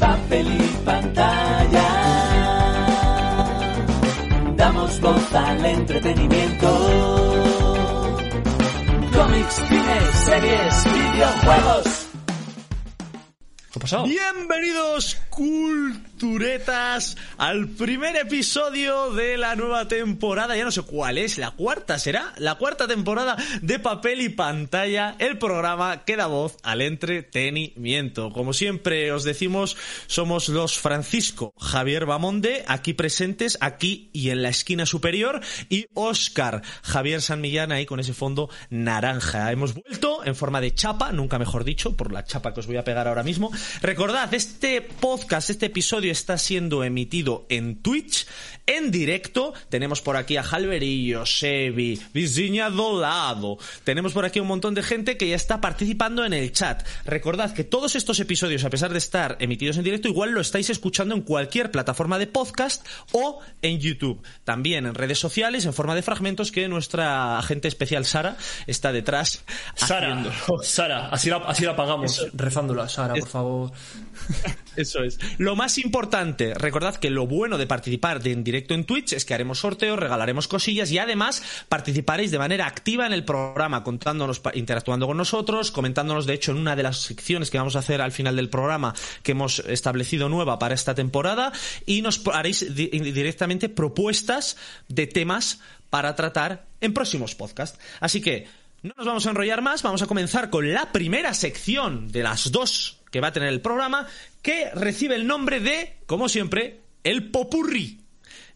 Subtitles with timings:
[0.00, 1.88] Papel y pantalla.
[4.56, 6.68] Damos voz al entretenimiento.
[9.12, 12.08] Cómics, cine, series, videojuegos.
[13.72, 14.04] ¿Qué ha pasado?
[14.04, 20.56] Bienvenidos, culturetas, al primer episodio de la nueva temporada.
[20.56, 22.32] Ya no sé cuál es, la cuarta será.
[22.38, 28.32] La cuarta temporada de papel y pantalla, el programa que da voz al entretenimiento.
[28.32, 29.76] Como siempre os decimos,
[30.08, 36.62] somos los Francisco Javier Bamonde, aquí presentes, aquí y en la esquina superior, y Oscar
[36.82, 39.52] Javier San Millán ahí con ese fondo naranja.
[39.52, 42.78] Hemos vuelto en forma de chapa, nunca mejor dicho, por la chapa que os voy
[42.78, 43.52] a pegar ahora mismo.
[43.82, 48.26] Recordad, este podcast, este episodio está siendo emitido en Twitch,
[48.66, 49.52] en directo.
[49.68, 53.58] Tenemos por aquí a Halverillo, Sebi, Virginia Dolado.
[53.84, 56.86] Tenemos por aquí un montón de gente que ya está participando en el chat.
[57.04, 60.70] Recordad que todos estos episodios, a pesar de estar emitidos en directo, igual lo estáis
[60.70, 64.20] escuchando en cualquier plataforma de podcast o en YouTube.
[64.44, 69.44] También en redes sociales, en forma de fragmentos que nuestra agente especial Sara está detrás.
[69.74, 70.62] Sara, haciéndolo.
[70.62, 72.88] Sara, así la, así la pagamos, rezándola.
[72.88, 73.72] Sara, por favor.
[74.76, 75.17] Eso es.
[75.38, 79.24] Lo más importante, recordad que lo bueno de participar de en directo en Twitch es
[79.24, 84.40] que haremos sorteos, regalaremos cosillas y además participaréis de manera activa en el programa, contándonos,
[84.54, 88.00] interactuando con nosotros, comentándonos, de hecho, en una de las secciones que vamos a hacer
[88.00, 91.52] al final del programa que hemos establecido nueva para esta temporada
[91.86, 94.56] y nos haréis di- directamente propuestas
[94.88, 97.78] de temas para tratar en próximos podcasts.
[98.00, 98.46] Así que
[98.82, 102.52] no nos vamos a enrollar más, vamos a comenzar con la primera sección de las
[102.52, 104.06] dos que va a tener el programa,
[104.48, 108.00] que recibe el nombre de, como siempre, el popurrí.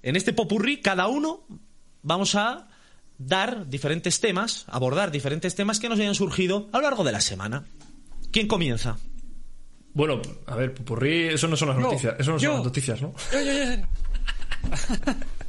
[0.02, 1.44] En este popurrí, cada uno
[2.00, 2.66] vamos a
[3.18, 7.20] dar diferentes temas, abordar diferentes temas que nos hayan surgido a lo largo de la
[7.20, 7.66] semana.
[8.30, 8.96] ¿Quién comienza?
[9.92, 13.12] Bueno, a ver, Pupurrí, eso no son las noticias, eso no son las noticias, ¿no?
[13.30, 13.82] Yo, yo,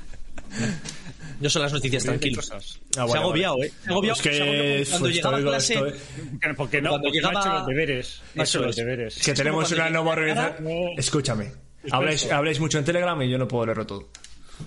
[1.44, 1.49] yo.
[1.49, 2.41] Son las noticias, tranquilo.
[2.51, 3.67] Ah, se ha vale, agobiado, vale.
[3.67, 3.73] ¿eh?
[3.84, 5.78] Se ha agobiado, Es que se cuando llegaba a clase...
[5.78, 8.22] Porque- Porque no, Cuando porque llegaba- no ha hecho los deberes.
[8.34, 8.75] No ha hecho Eso los es.
[8.78, 9.16] deberes.
[9.23, 10.63] Que tenemos una nueva organización.
[10.63, 10.72] no.
[10.97, 11.51] Escúchame,
[11.91, 14.09] habláis, habláis mucho en Telegram y yo no puedo leerlo todo.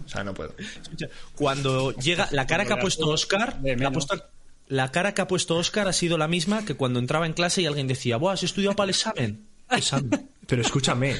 [0.05, 0.55] O sea, no puedo.
[0.59, 4.23] Escucha, Cuando llega la cara que ha puesto Oscar, la, ha puesto-
[4.69, 7.63] la cara que ha puesto Oscar ha sido la misma que cuando entraba en clase
[7.63, 10.29] y alguien decía, "Buah, has estudiado para el examen." Examen.
[10.47, 11.13] Pero escúchame,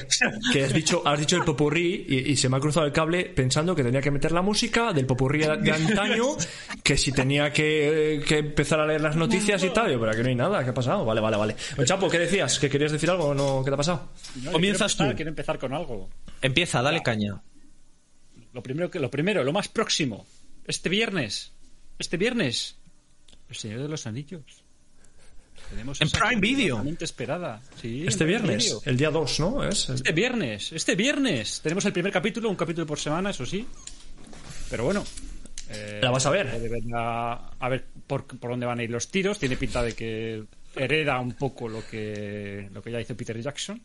[0.53, 3.25] que has dicho, has dicho el popurrí y, y se me ha cruzado el cable
[3.25, 6.37] pensando que tenía que meter la música del popurrí de, antaño,
[6.81, 9.91] que si tenía que, que empezar a leer las noticias y tal.
[9.91, 11.03] Yo, pero aquí no hay nada, ¿qué ha pasado?
[11.03, 11.55] Vale, vale, vale.
[11.77, 12.57] Oye, Chapo, ¿qué decías?
[12.57, 13.63] ¿Que querías decir algo o no?
[13.65, 14.09] ¿Qué te ha pasado?
[14.43, 15.15] No, Comienzas quiero empezar, tú.
[15.17, 16.09] Quiero empezar con algo.
[16.41, 17.41] Empieza, dale caña.
[18.53, 20.25] Lo primero, que, lo primero, lo más próximo.
[20.65, 21.51] Este viernes.
[21.99, 22.77] Este viernes.
[23.49, 24.63] El Señor de los Anillos.
[25.69, 26.83] Tenemos En Prime Video.
[26.99, 27.61] esperada.
[27.81, 28.81] Sí, Este viernes, Video.
[28.85, 29.63] el día 2, ¿no?
[29.63, 30.71] Es el- Este viernes.
[30.71, 31.59] Este viernes.
[31.61, 33.67] Tenemos el primer capítulo, un capítulo por semana, eso sí.
[34.69, 35.03] Pero bueno.
[35.69, 36.47] eh, ¿La vas a ver?
[36.47, 39.37] verla- a ver por, por dónde van a ir los tiros.
[39.39, 40.45] Tiene pinta de que
[40.75, 43.81] hereda un poco lo que, lo que ya hizo Peter Jackson.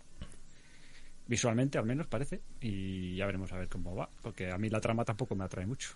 [1.26, 2.40] Visualmente, al menos, parece.
[2.60, 4.08] Y ya veremos a ver cómo va.
[4.22, 5.88] Porque a mí la trama tampoco me atrae mucho.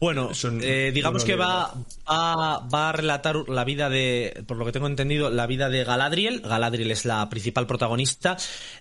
[0.00, 1.74] Bueno, Son- eh, digamos que leo va,
[2.10, 5.84] va, va a relatar la vida de, por lo que tengo entendido, la vida de
[5.84, 6.40] Galadriel.
[6.40, 8.38] Galadriel es la principal protagonista.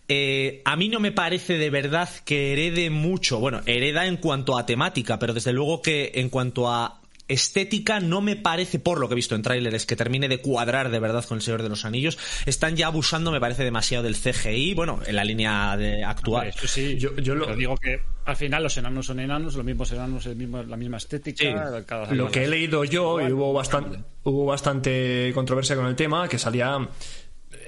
[0.08, 3.40] Eh, a mí no me parece de verdad que herede mucho.
[3.40, 6.99] Bueno, hereda en cuanto a temática, pero desde luego que en cuanto a
[7.30, 10.92] estética no me parece, por lo que he visto en tráileres, que termine de cuadrar
[10.92, 12.18] de verdad con El Señor de los Anillos.
[12.46, 16.52] Están ya abusando, me parece, demasiado del CGI, bueno, en la línea de actual.
[16.66, 20.26] Sí, Yo- yo lo- digo que al final los enanos son enanos, los mismos enanos,
[20.26, 21.84] el mismo, la misma estética.
[21.86, 26.28] cada- Lo que he leído yo, y hubo bastante, hubo bastante controversia con el tema,
[26.28, 26.78] que salía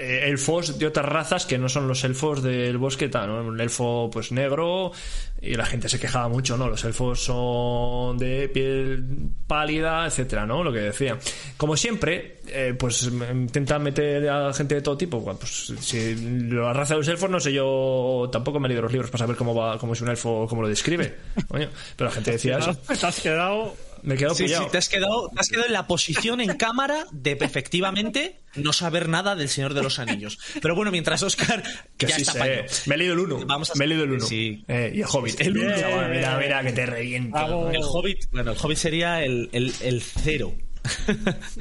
[0.01, 3.43] eh, elfos de otras razas que no son los elfos del bosque, tal, ¿no?
[3.43, 4.91] Un elfo pues negro,
[5.39, 6.67] y la gente se quejaba mucho, ¿no?
[6.67, 9.03] Los elfos son de piel
[9.45, 10.63] pálida, etcétera, ¿no?
[10.63, 11.19] Lo que decía.
[11.55, 15.19] Como siempre, eh, pues intentan meter a gente de todo tipo.
[15.19, 16.15] Bueno, Pues si
[16.49, 19.19] la raza de los elfos, no sé yo, tampoco me he leído los libros para
[19.19, 21.15] saber cómo va, cómo es un elfo, cómo lo describe.
[21.47, 22.75] Coño, pero la gente decía eso.
[22.75, 25.73] Te has quedado Me he quedado Sí, sí, te has, quedado, te has quedado en
[25.73, 30.39] la posición en cámara de efectivamente no saber nada del Señor de los Anillos.
[30.61, 31.63] Pero bueno, mientras Oscar
[31.97, 32.65] Que ya sí está sé.
[32.87, 33.45] Me he leído el 1.
[33.45, 34.25] Vamos a- Me he leído el 1.
[34.25, 34.63] Sí.
[34.67, 35.39] Eh, y el Hobbit.
[35.41, 35.75] El uno.
[35.77, 37.31] Chaval, mira, mira, que te reviento.
[37.37, 37.69] Bravo.
[37.69, 40.53] El Hobbit, bueno, el Hobbit sería el, el, el cero.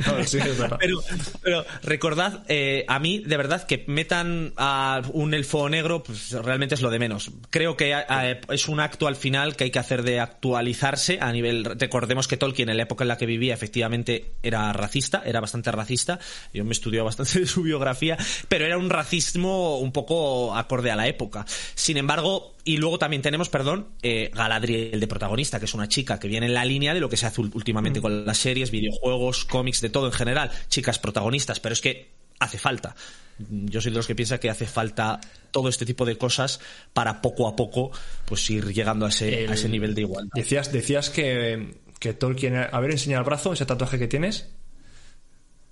[0.06, 0.78] No, sí, es verdad.
[0.80, 1.00] Pero,
[1.42, 6.74] pero recordad, eh, a mí, de verdad, que metan a un elfo negro, pues realmente
[6.74, 7.30] es lo de menos.
[7.50, 11.32] Creo que eh, es un acto al final que hay que hacer de actualizarse a
[11.32, 11.64] nivel.
[11.64, 15.70] Recordemos que Tolkien, en la época en la que vivía, efectivamente era racista, era bastante
[15.72, 16.18] racista.
[16.52, 18.16] Yo me estudié bastante de su biografía,
[18.48, 21.44] pero era un racismo un poco acorde a la época.
[21.74, 26.18] Sin embargo, y luego también tenemos, perdón, eh, Galadriel de protagonista, que es una chica
[26.18, 29.09] que viene en la línea de lo que se hace últimamente con las series, videojuegos,
[29.48, 30.50] cómics, de todo en general.
[30.68, 32.94] Chicas protagonistas, pero es que hace falta.
[33.38, 35.18] Yo soy de los que piensa que hace falta
[35.50, 36.60] todo este tipo de cosas
[36.92, 37.90] para poco a poco
[38.26, 40.32] pues ir llegando a ese, a ese El- nivel de igualdad.
[40.34, 42.56] Decías, decías que, que Tolkien.
[42.56, 44.50] A ver, enseña el brazo, ese tatuaje que tienes.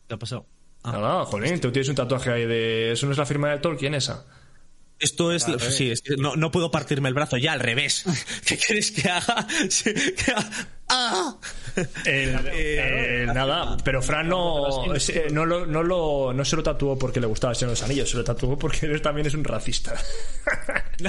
[0.08, 0.46] ¿Qué ha pasado?
[0.82, 0.92] Ah.
[0.92, 2.92] No, no, jolín, tú tienes un tatuaje ahí de.
[2.92, 4.24] Eso no es la firma de Tolkien, esa.
[4.98, 5.44] Esto es.
[5.70, 8.04] Sí, es que no, no puedo partirme el brazo ya al revés.
[8.46, 9.46] ¿Qué quieres que haga?
[10.90, 11.36] ¡Ah!
[12.04, 16.98] El- Eh, nada, pero Fran no, eh, no, lo, no, lo, no se lo tatuó
[16.98, 19.34] porque le gustaba el Señor de los Anillos, se lo tatuó porque él también es
[19.34, 19.94] un racista.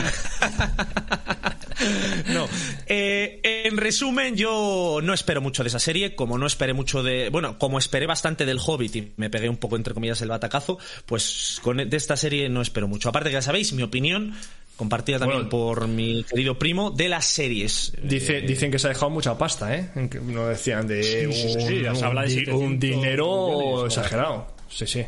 [2.34, 2.46] No.
[2.88, 7.30] Eh, en resumen, yo no espero mucho de esa serie, como no esperé mucho de.
[7.30, 10.78] Bueno, como esperé bastante del Hobbit y me pegué un poco, entre comillas, el batacazo,
[11.06, 13.08] pues con de esta serie no espero mucho.
[13.10, 14.36] Aparte que ya sabéis, mi opinión,
[14.80, 15.50] compartida también Bueno.
[15.50, 17.92] por mi querido primo, de las series.
[18.02, 19.90] Dice, dicen que se ha dejado mucha pasta, ¿eh?
[20.24, 22.80] No decían de Sí, sí, sí, un, ya se habla de un di- 700 un
[22.80, 24.56] dinero millones, exagerado.
[24.70, 25.06] Sí, sí.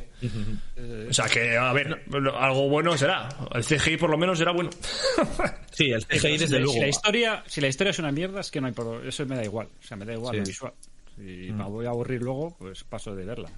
[1.10, 2.04] O sea que, a ver,
[2.38, 3.30] algo bueno será.
[3.54, 4.70] El CGI por lo menos será bueno.
[5.72, 6.74] Sí, el CGI, desde luego.
[6.74, 9.08] si la historia, si la historia es una mierda, es que no hay por...
[9.08, 9.68] Eso me da igual.
[9.82, 10.40] O sea, me da igual Sí.
[10.42, 10.74] lo visual.
[11.16, 11.22] Si
[11.54, 13.50] me voy a aburrir luego, pues paso de verla.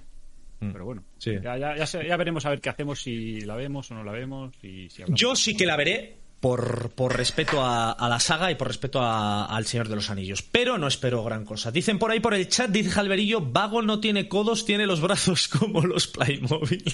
[0.72, 1.32] Pero bueno, Sí.
[1.42, 4.52] ya, ya, ya, veremos a ver qué hacemos, si la vemos o no la vemos.
[4.62, 5.02] Y si.
[5.08, 9.64] Yo sí que la veré por, por respeto a, la saga y por respeto al
[9.64, 11.70] Señor de los Anillos, pero no espero gran cosa.
[11.70, 15.48] Dicen por ahí por el chat, dice Jalverillo, Vago no tiene codos, tiene los brazos
[15.58, 16.84] como los Playmobil.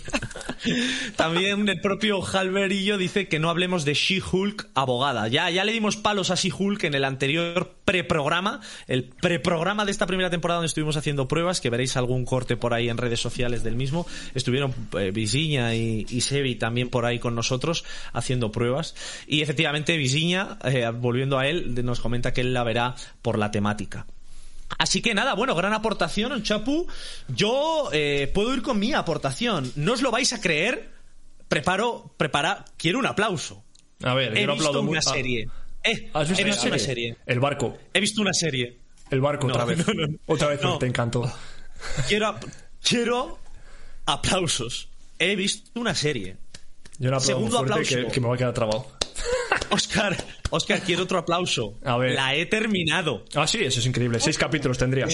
[1.16, 5.26] También el propio Jalverillo dice que no hablemos de She-Hulk abogada.
[5.26, 10.06] Ya, ya le dimos palos a She-Hulk en el anterior preprograma, el preprograma de esta
[10.06, 13.64] primera temporada donde estuvimos haciendo pruebas, que veréis algún corte por ahí en redes sociales
[13.64, 14.06] del mismo.
[14.36, 18.94] Estuvieron eh, Visiña y, y también por ahí con nosotros haciendo pruebas.
[19.26, 23.50] Y efectivamente Visiña, eh, volviendo a él, nos comenta que él la verá por la
[23.50, 24.06] temática.
[24.78, 26.86] Así que nada, bueno, gran aportación, Chapu.
[27.28, 29.72] Yo eh, puedo ir con mi aportación.
[29.76, 30.90] No os lo vais a creer.
[31.48, 33.64] Preparo, prepara, quiero un aplauso.
[34.02, 35.48] A ver, He yo lo visto aplaudo una serie.
[35.82, 37.16] Eh, ¿Has visto he visto una serie?
[37.26, 37.76] El barco.
[37.92, 38.78] He visto una serie.
[39.10, 39.84] El barco No, otra vez.
[39.86, 40.16] no, no.
[40.26, 40.78] Otra vez No.
[40.78, 41.30] te encantó.
[42.06, 42.36] Quiero,
[42.82, 43.38] quiero
[44.06, 44.88] aplausos.
[45.18, 46.36] He visto una serie.
[46.98, 47.96] Yo muy Segundo aplauso.
[47.96, 48.86] que, que me va a quedar trabado.
[49.70, 50.16] Oscar,
[50.50, 51.74] Oscar, quiero otro aplauso.
[51.84, 52.14] A ver.
[52.14, 53.24] La he terminado.
[53.34, 54.18] Ah, sí, eso es increíble.
[54.20, 55.06] Seis capítulos tendría.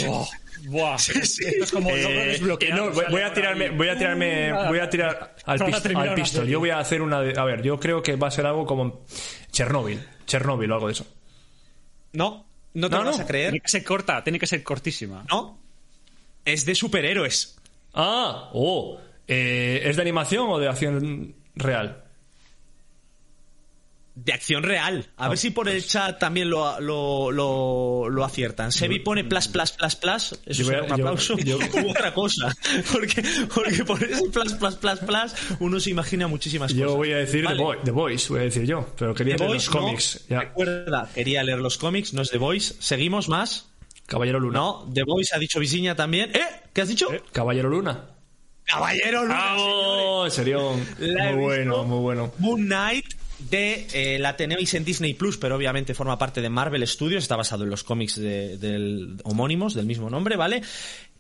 [0.65, 1.13] Buah, sí.
[1.19, 5.37] esto es como Eh, desbloqueado, no, voy, a tirarme, voy a tirarme, voy a tirar
[5.45, 6.47] al, pist- al pistol.
[6.49, 8.67] Yo voy a hacer una de, a ver, yo creo que va a ser algo
[8.67, 9.05] como
[9.53, 11.07] Chernóbil, Chernóbil o algo de eso.
[12.13, 13.25] No, no te No, lo vas no.
[13.25, 13.51] a creer.
[13.51, 15.25] Tiene que ser corta, tiene que ser cortísima.
[15.31, 15.59] No.
[16.45, 17.57] Es de superhéroes.
[17.95, 18.99] Ah, oh,
[19.29, 22.05] eh, ¿es de animación o de acción real?
[24.19, 25.07] De acción real.
[25.19, 28.73] A Ah, ver si por el chat también lo, lo, lo, lo aciertan.
[28.73, 30.41] Sebi pone plus, plus, plus, plus.
[30.47, 31.37] Eso Yo será un aplauso.
[31.37, 32.51] yo- U otra cosa.
[32.91, 33.23] Porque,
[33.55, 36.81] porque por ese plus, plus, plus, plus, uno se imagina muchísimas cosas.
[36.89, 37.59] Yo voy a decir Vale.
[37.59, 40.25] The, Boy- The Voice, voy a decir yo, pero quería The leer los cómics.
[40.31, 40.35] no.
[40.37, 40.41] Ya.
[40.41, 42.75] Recuerda, quería leer los cómics, no es The Voice.
[42.81, 43.69] Seguimos más.
[44.07, 44.59] Caballero Luna.
[44.59, 46.31] No, The Voice ha dicho Visiña también.
[46.35, 46.41] ¿Eh?
[46.73, 47.09] ¿Qué has dicho?
[47.33, 48.07] Caballero Luna.
[48.65, 50.25] Caballero Luna, ¡Oh!
[50.25, 50.73] En serio.
[50.99, 52.33] Muy bueno, muy bueno.
[52.39, 53.05] Moon Knight
[53.39, 57.37] de eh, la tenéis en Disney Plus, pero obviamente forma parte de Marvel Studios, está
[57.37, 60.63] basado en los cómics de- del, homónimos del mismo nombre, ¿vale?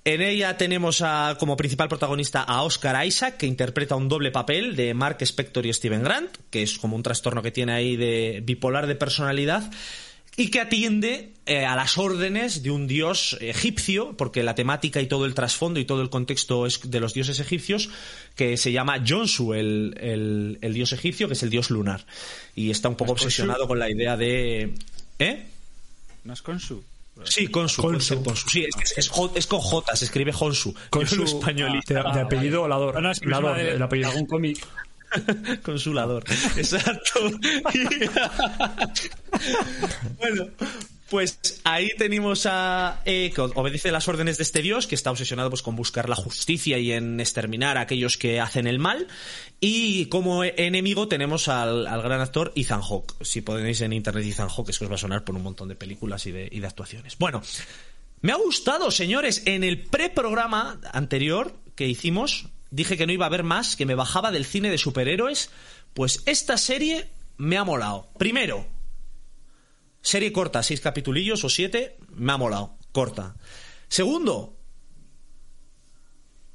[0.04, 4.76] En ella tenemos a- como principal protagonista a Oscar Isaac, que interpreta un doble papel
[4.76, 8.40] de Mark Spector y Steven Grant, que es como un trastorno que tiene ahí de
[8.44, 9.68] bipolar de personalidad
[10.36, 15.06] y que atiende eh, a las órdenes de un dios egipcio, porque la temática y
[15.06, 17.88] todo el trasfondo y todo el contexto es de los dioses egipcios,
[18.34, 22.04] que se llama Jonsu, el, el- el dios egipcio, que es el dios lunar.
[22.54, 24.74] Y está un poco obsesionado con la idea de...
[25.18, 25.46] ¿Eh?
[26.24, 26.82] ¿No es con su?
[27.24, 27.80] Sí, Khonsu.
[27.80, 28.46] puede ser Khonsu.
[28.50, 30.74] Sí, es, es- es es con J, se escribe Honsu.
[30.90, 31.94] Con Yo su lo españolizo.
[31.94, 32.92] de, de apellido Lador.
[33.14, 34.10] Suena de el apellido.
[34.10, 34.58] algún cómic.
[35.62, 36.24] Consulador.
[36.56, 37.20] Exacto.
[40.18, 40.48] bueno,
[41.08, 45.50] pues ahí tenemos a eh, que obedece las órdenes de este dios, que está obsesionado
[45.50, 49.06] pues, con buscar la justicia y en exterminar a aquellos que hacen el mal.
[49.60, 53.14] Y como enemigo tenemos al, al gran actor Ethan Hawke.
[53.22, 55.68] Si ponéis en internet Ethan Hawke, es que os va a sonar por un montón
[55.68, 57.16] de películas y de, y de actuaciones.
[57.18, 57.42] Bueno.
[58.22, 59.42] Me ha gustado, señores.
[59.44, 63.94] En el preprograma anterior que hicimos, dije que no iba a haber más, que me
[63.94, 65.50] bajaba del cine de superhéroes.
[65.94, 68.08] Pues esta serie me ha molado.
[68.18, 68.66] Primero,
[70.02, 72.76] serie corta, seis capitulillos o siete, me ha molado.
[72.92, 73.36] Corta.
[73.88, 74.56] Segundo,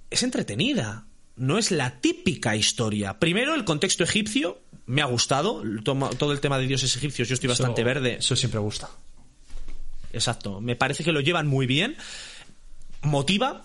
[0.09, 1.07] es entretenida.
[1.37, 3.17] No es la típica historia.
[3.17, 5.63] Primero, el contexto egipcio me ha gustado.
[5.83, 8.15] Todo el tema de dioses egipcios, yo estoy bastante Eso- verde.
[8.19, 8.89] Eso siempre gusta.
[10.13, 10.59] Exacto.
[10.61, 11.95] Me parece que lo llevan muy bien.
[13.01, 13.63] Motiva.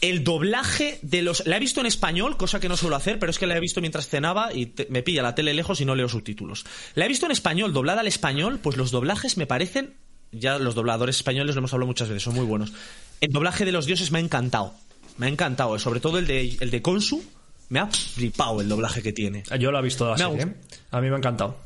[0.00, 1.44] El doblaje de los.
[1.46, 3.60] La he visto en español, cosa que no suelo hacer, pero es que la he
[3.60, 6.64] visto mientras cenaba y te- me pilla la tele lejos y no leo subtítulos.
[6.94, 9.94] La he visto en español, doblada al español, pues los doblajes me parecen.
[10.30, 12.72] Ya los dobladores españoles lo hemos hablado muchas veces, son muy buenos.
[13.20, 14.74] El doblaje de los dioses me ha encantado.
[15.16, 17.24] Me ha encantado, eh, sobre todo el de, el de Konsu.
[17.70, 19.42] Me ha flipado el doblaje que tiene.
[19.58, 20.14] Yo la he visto.
[20.14, 20.54] ¿eh?
[20.92, 21.58] A mí me ha encantado.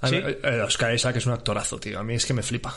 [0.00, 0.22] A mí- ¿Sí?
[0.42, 2.00] eh, Oscar Isaac es un actorazo, tío.
[2.00, 2.76] A mí es que me flipa.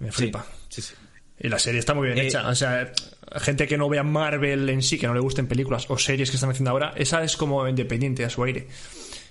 [0.00, 0.44] Me flipa.
[0.68, 0.94] Sí, sí.
[1.40, 2.48] Y la serie está muy bien Eh, hecha.
[2.48, 2.92] O sea,
[3.36, 6.36] gente que no vea Marvel en sí, que no le gusten películas o series que
[6.36, 8.66] están haciendo ahora, esa es como independiente a su aire.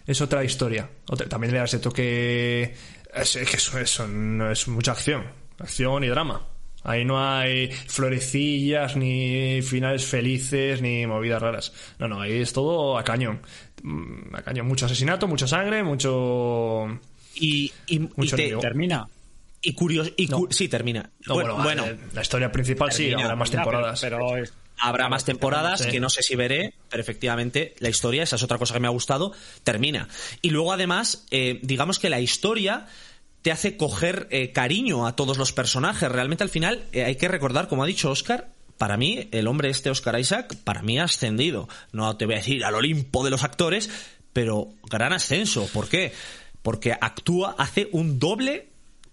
[0.06, 0.90] Es otra historia.
[1.10, 2.74] Otra- también le da ese toque.
[3.14, 5.24] Es, es que eso, eso no es mucha acción.
[5.60, 6.48] Acción y drama.
[6.84, 11.74] Ahí no hay florecillas, ni finales felices, ni movidas raras.
[12.00, 13.42] No, no, ahí es todo a cañón.
[13.84, 14.68] Mm, A cañón.
[14.68, 16.88] Mucho asesinato, mucha sangre, mucho.
[17.36, 18.62] Y, y, y Mucho te- enemigo.
[18.62, 19.08] Termina.
[19.68, 20.12] Y curioso.
[20.18, 20.52] Y cu- No.
[20.52, 21.10] sí, termina.
[21.26, 24.02] No, bueno, bueno, bueno, la historia principal sí, habrá más pero- temporadas.
[24.02, 25.90] Pero, es- Habrá más temporadas Sí.
[25.90, 28.86] que no sé si veré, pero efectivamente la historia, esa es otra cosa que me
[28.86, 29.34] ha gustado,
[29.64, 30.08] termina.
[30.44, 32.86] Y luego además, eh, digamos que la historia
[33.42, 36.12] te hace coger eh, cariño a todos los personajes.
[36.12, 39.72] Realmente al final eh, hay que recordar, como ha dicho Oscar, para mí, el hombre
[39.72, 41.68] este Oscar Isaac, para mí ha ascendido.
[41.92, 43.90] No te voy a decir al Olimpo de los actores,
[44.32, 45.68] pero gran ascenso.
[45.74, 46.14] ¿Por qué?
[46.62, 48.68] Porque actúa, hace un doble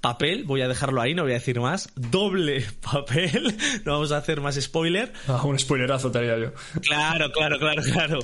[0.04, 3.56] papel, voy a dejarlo ahí, no voy a decir más, doble papel,
[3.86, 6.52] no vamos a hacer más spoiler, Ah, un spoilerazo te haría yo.
[6.82, 8.18] Claro, claro, claro, claro.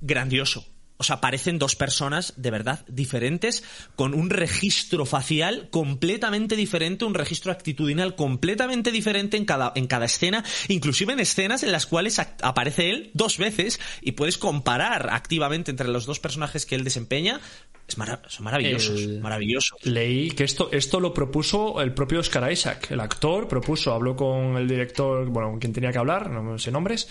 [0.00, 0.64] Grandioso.
[0.98, 3.64] O sea, parecen dos personas de verdad diferentes,
[3.96, 10.06] con un registro facial completamente diferente, un registro actitudinal completamente diferente en cada, en cada
[10.06, 15.72] escena, inclusive en escenas en las cuales aparece él dos veces y puedes comparar activamente
[15.72, 17.40] entre los dos personajes que él desempeña.
[17.88, 19.78] Es son maravillosos, El- maravillosos.
[19.84, 24.56] Leí que esto, esto lo propuso el propio Oscar Isaac, el actor, propuso, habló con
[24.56, 27.08] el director, bueno, con quien tenía que hablar, no sé nombres,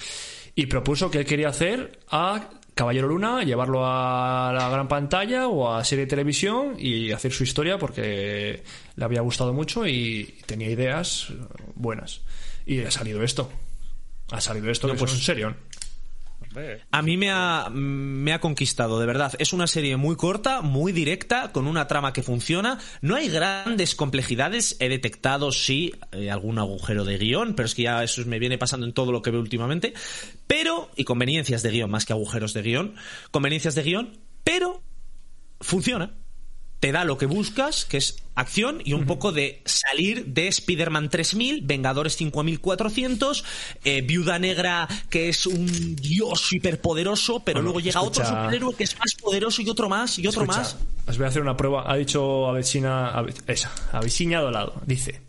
[0.53, 5.73] y propuso que él quería hacer a Caballero Luna, llevarlo a la gran pantalla o
[5.73, 8.63] a serie de televisión y hacer su historia porque
[8.97, 11.27] le había gustado mucho y tenía ideas
[11.75, 12.19] buenas.
[12.65, 13.49] Y ha salido esto.
[14.31, 15.57] Ha salido esto, que pues- es un serión.
[16.91, 19.33] A mí me ha, me ha conquistado, de verdad.
[19.39, 22.79] Es una serie muy corta, muy directa, con una trama que funciona.
[23.01, 24.77] No hay grandes complejidades.
[24.79, 28.57] He detectado, sí, eh, algún agujero de guion, pero es que ya eso me viene
[28.57, 29.93] pasando en todo lo que veo últimamente.
[30.47, 32.95] Pero, y conveniencias de guion, más que agujeros de guion,
[33.31, 34.81] conveniencias de guion, pero
[35.59, 36.13] funciona.
[36.85, 41.09] Te da lo que buscas, que es acción y un poco de salir de Spider-Man
[41.09, 43.43] 3000, Vengadores 5400,
[43.83, 48.83] eh, Viuda Negra, que es un dios hiperpoderoso, pero Bueno, luego llega otro superhéroe que
[48.83, 50.77] es más poderoso y otro más y otro Escucha, más.
[51.07, 51.91] Os voy a hacer una prueba.
[51.91, 54.79] Ha dicho Avecina, Ave- esa, Avicina Dolado.
[54.85, 55.21] Dice: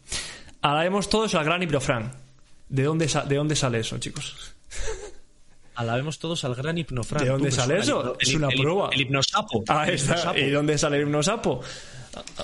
[0.61, 2.13] Alabemos todos al gran Ibrofran.
[2.69, 4.53] ¿De dónde, sa- ¿De dónde sale eso, chicos?
[5.76, 7.23] Alabemos todos al gran hipnofran.
[7.25, 8.16] ¿De dónde sale eso?
[8.18, 8.88] Es una prueba.
[8.92, 9.62] El hipnosapo.
[9.68, 10.38] Ahí El está.
[10.38, 11.61] ¿Y dónde sale el hipnosapo?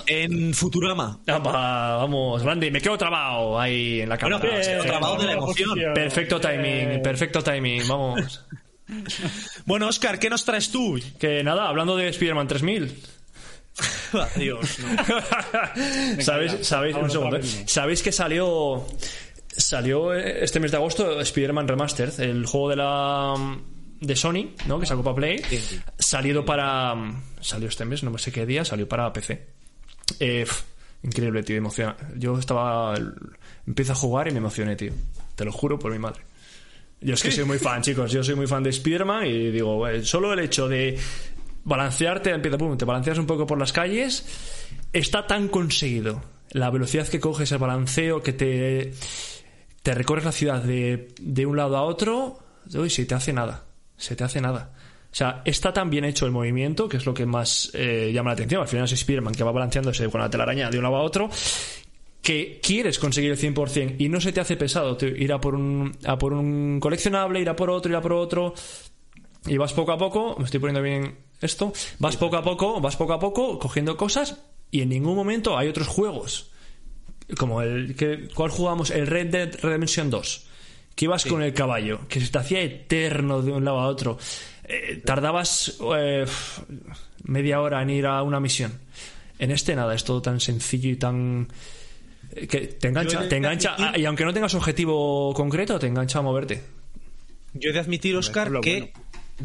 [0.05, 1.19] En Futurama.
[1.27, 2.69] Ah, va, Vamos, grande.
[2.69, 4.51] Me quedo trabado ahí en la Bueno, cámara.
[4.51, 5.79] pero se quedó trabado de la emoción.
[5.95, 7.87] Perfecto timing, perfecto timing.
[7.87, 8.45] Vamos.
[9.65, 10.99] Bueno, Oscar, ¿qué nos traes tú?
[11.17, 13.01] Que nada, hablando de Spider-Man 3000.
[14.35, 14.77] Adiós.
[14.79, 16.21] no.
[16.21, 17.41] ¿Sabéis, sabéis, un segundo, ¿eh?
[17.65, 18.85] ¿Sabéis que salió
[19.55, 23.35] salió este mes de agosto Spider-Man Remastered, el juego de la
[23.99, 24.79] de Sony, ¿no?
[24.79, 25.41] Que sacó para Play,
[25.97, 26.95] salido para
[27.39, 29.47] salió este mes, no sé qué día, salió para PC.
[30.19, 30.45] Eh,
[31.03, 31.95] increíble, tío, emociona.
[32.15, 32.95] Yo estaba
[33.65, 34.91] empiezo a jugar y me emocioné, tío.
[35.35, 36.21] Te lo juro por mi madre.
[36.99, 38.11] Yo es que soy muy fan, chicos.
[38.11, 40.97] Yo soy muy fan de Spider-Man y digo, eh, solo el hecho de
[41.63, 44.25] balancearte, empieza, pum, te balanceas un poco por las calles,
[44.91, 46.21] está tan conseguido.
[46.51, 48.93] La velocidad que coges, el balanceo, que te,
[49.83, 52.39] te recorres la ciudad de, de un lado a otro,
[52.73, 53.65] uy, se te hace nada.
[53.97, 54.73] Se te hace nada.
[55.11, 58.31] O sea, está tan bien hecho el movimiento, que es lo que más eh, llama
[58.31, 58.61] la atención.
[58.61, 61.29] Al final es Spider-Man que va balanceándose con la telaraña de un lado a otro
[62.23, 65.55] que quieres conseguir el 100% y no se te hace pesado tío, ir a por
[65.55, 68.53] un a por un coleccionable, ir a por otro, ir a por otro
[69.45, 72.95] y vas poco a poco, me estoy poniendo bien esto, vas poco a poco, vas
[72.95, 74.39] poco a poco cogiendo cosas
[74.71, 76.52] y en ningún momento hay otros juegos
[77.37, 78.91] como el que ¿cuál jugamos?
[78.91, 80.45] El Red Dead Redemption 2.
[80.95, 84.17] Que ibas con el caballo, que se te hacía eterno de un lado a otro.
[84.65, 86.25] Eh, tardabas eh,
[87.23, 88.71] media hora en ir a una misión.
[89.39, 91.47] En este nada, es todo tan sencillo y tan
[92.35, 96.19] eh, que te engancha, te engancha admitir- y aunque no tengas objetivo concreto, te engancha
[96.19, 96.61] a moverte.
[97.55, 98.93] Yo he de admitir, Oscar, que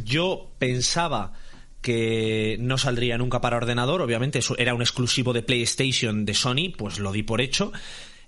[0.05, 1.33] yo pensaba
[1.81, 4.03] que no saldría nunca para ordenador.
[4.03, 7.73] Obviamente, era un exclusivo de PlayStation de Sony, pues lo di por hecho.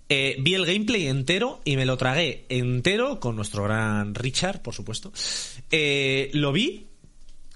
[0.09, 4.75] Eh, vi el gameplay entero y me lo tragué entero con nuestro gran Richard, por
[4.75, 5.13] supuesto.
[5.71, 6.89] Eh, lo vi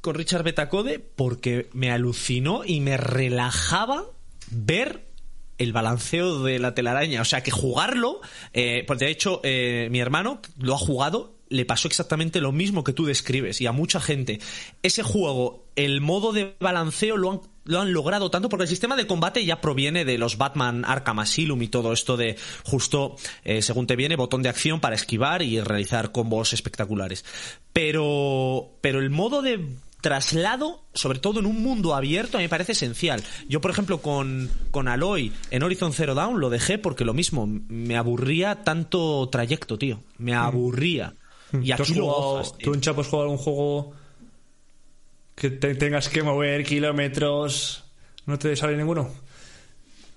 [0.00, 4.04] con Richard Betacode porque me alucinó y me relajaba
[4.50, 5.06] ver
[5.58, 7.22] el balanceo de la telaraña.
[7.22, 8.20] O sea, que jugarlo,
[8.52, 12.82] eh, pues de hecho, eh, mi hermano lo ha jugado, le pasó exactamente lo mismo
[12.82, 14.40] que tú describes y a mucha gente.
[14.82, 18.96] Ese juego, el modo de balanceo lo han, lo han logrado tanto porque el sistema
[18.96, 23.62] de combate ya proviene de los Batman Arkham Asylum y todo esto de justo, eh,
[23.62, 27.24] según te viene, botón de acción para esquivar y realizar combos espectaculares.
[27.72, 29.64] Pero, pero el modo de
[30.00, 33.22] traslado, sobre todo en un mundo abierto, a mí me parece esencial.
[33.48, 37.46] Yo, por ejemplo, con, con Aloy en Horizon Zero Dawn lo dejé porque lo mismo,
[37.46, 40.00] me aburría tanto trayecto, tío.
[40.18, 41.14] Me aburría.
[41.62, 41.68] Y.
[41.68, 42.64] ¿Tú, has aquí lo jugado- tío.
[42.64, 43.92] ¿Tú en Chapo has jugado algún juego
[45.34, 47.84] que te tengas que mover kilómetros?
[48.26, 49.10] ¿No te sale ninguno?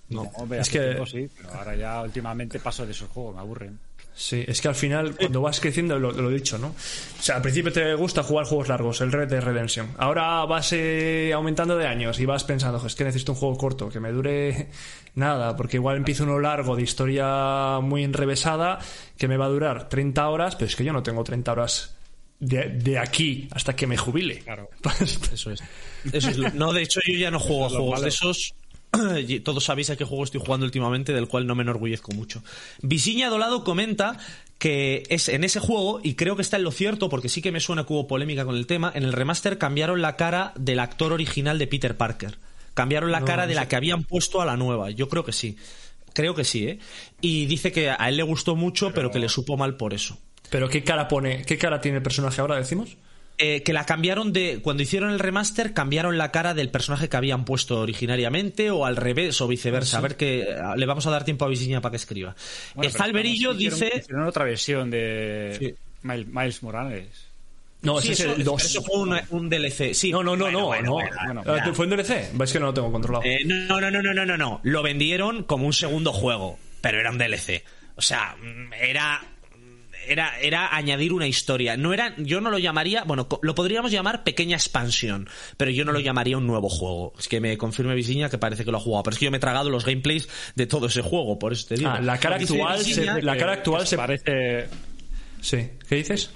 [0.09, 3.41] No, hombre, es que- tiempo sí, pero ahora ya últimamente paso de esos juegos, me
[3.41, 3.77] aburren.
[4.19, 6.69] Sí, es que al final, cuando vas creciendo, lo, lo he dicho, ¿no?
[6.69, 9.91] O sea, al principio te gusta jugar juegos largos, el Red Dead Redemption.
[9.99, 13.55] Ahora vas eh, aumentando de años y vas pensando, "Jo, es que necesito un juego
[13.57, 14.69] corto, que me dure
[15.13, 18.79] nada, porque igual empiezo uno largo de historia muy enrevesada,
[19.19, 21.95] que me va a durar 30 horas, pero es que yo no tengo 30 horas
[22.39, 24.39] de, de aquí hasta que me jubile.
[24.39, 24.67] Claro.
[25.31, 25.61] Eso es.
[26.11, 28.01] Eso es lo- No, de hecho, yo ya no juego a juegos malo.
[28.01, 28.55] de esos.
[29.43, 32.43] Todos sabéis a qué juego estoy jugando últimamente, del cual no me enorgullezco mucho.
[32.81, 34.17] Visiña Dolado comenta
[34.57, 37.51] que es en ese juego, y creo que está en lo cierto, porque sí que
[37.51, 40.79] me suena que hubo polémica con el tema, en el remaster cambiaron la cara del
[40.79, 42.39] actor original de Peter Parker.
[42.73, 44.89] Cambiaron la No, cara no de la que habían puesto a la nueva.
[44.91, 45.57] Yo creo que sí.
[46.13, 46.79] Creo que sí, ¿eh?
[47.21, 50.17] Y dice que a él le gustó mucho, pero que le supo mal por eso.
[50.49, 52.97] Pero ¿qué cara pone, qué cara tiene el personaje ahora, decimos?
[53.39, 54.61] Eh, que la cambiaron de.
[54.63, 58.95] Cuando hicieron el remaster, cambiaron la cara del personaje que habían puesto originariamente, o al
[58.95, 59.99] revés, o viceversa.
[59.99, 60.41] A ver que.
[60.41, 62.35] eh, Le vamos a dar tiempo a Visiña para que escriba.
[62.73, 63.91] Bueno, el hicieron- dice.
[63.95, 65.75] Hicieron otra versión de Sí.
[66.01, 67.07] Miles, Miles Morales.
[67.83, 68.65] No, Sí, ese eso, es el 2.
[68.65, 69.93] eso fue un, un DLC.
[69.93, 70.11] Sí.
[70.11, 70.65] No, no, no, Bueno, no.
[70.65, 71.43] bueno, no.
[71.43, 71.73] bueno, Ah.
[71.75, 72.31] ¿Fue en DLC?
[72.41, 73.23] Es que no lo tengo controlado.
[73.23, 74.59] Eh, no, no, no, no, no, no, no.
[74.63, 77.63] Lo vendieron como un segundo juego, pero era un DLC.
[77.97, 79.21] O sea, mm, era.
[80.07, 81.77] Era, era añadir una historia.
[81.77, 85.91] No era, yo no lo llamaría, bueno, lo podríamos llamar pequeña expansión, pero yo no
[85.91, 87.13] lo llamaría un nuevo juego.
[87.19, 89.31] Es que me confirme Visiña que parece que lo ha jugado, pero es que yo
[89.31, 91.89] me he tragado los gameplays de todo ese juego, por eso te digo.
[91.89, 94.67] Ah, la cara actual se- la cara actual se- parece.
[95.41, 95.69] Sí.
[95.87, 96.31] ¿Qué dices?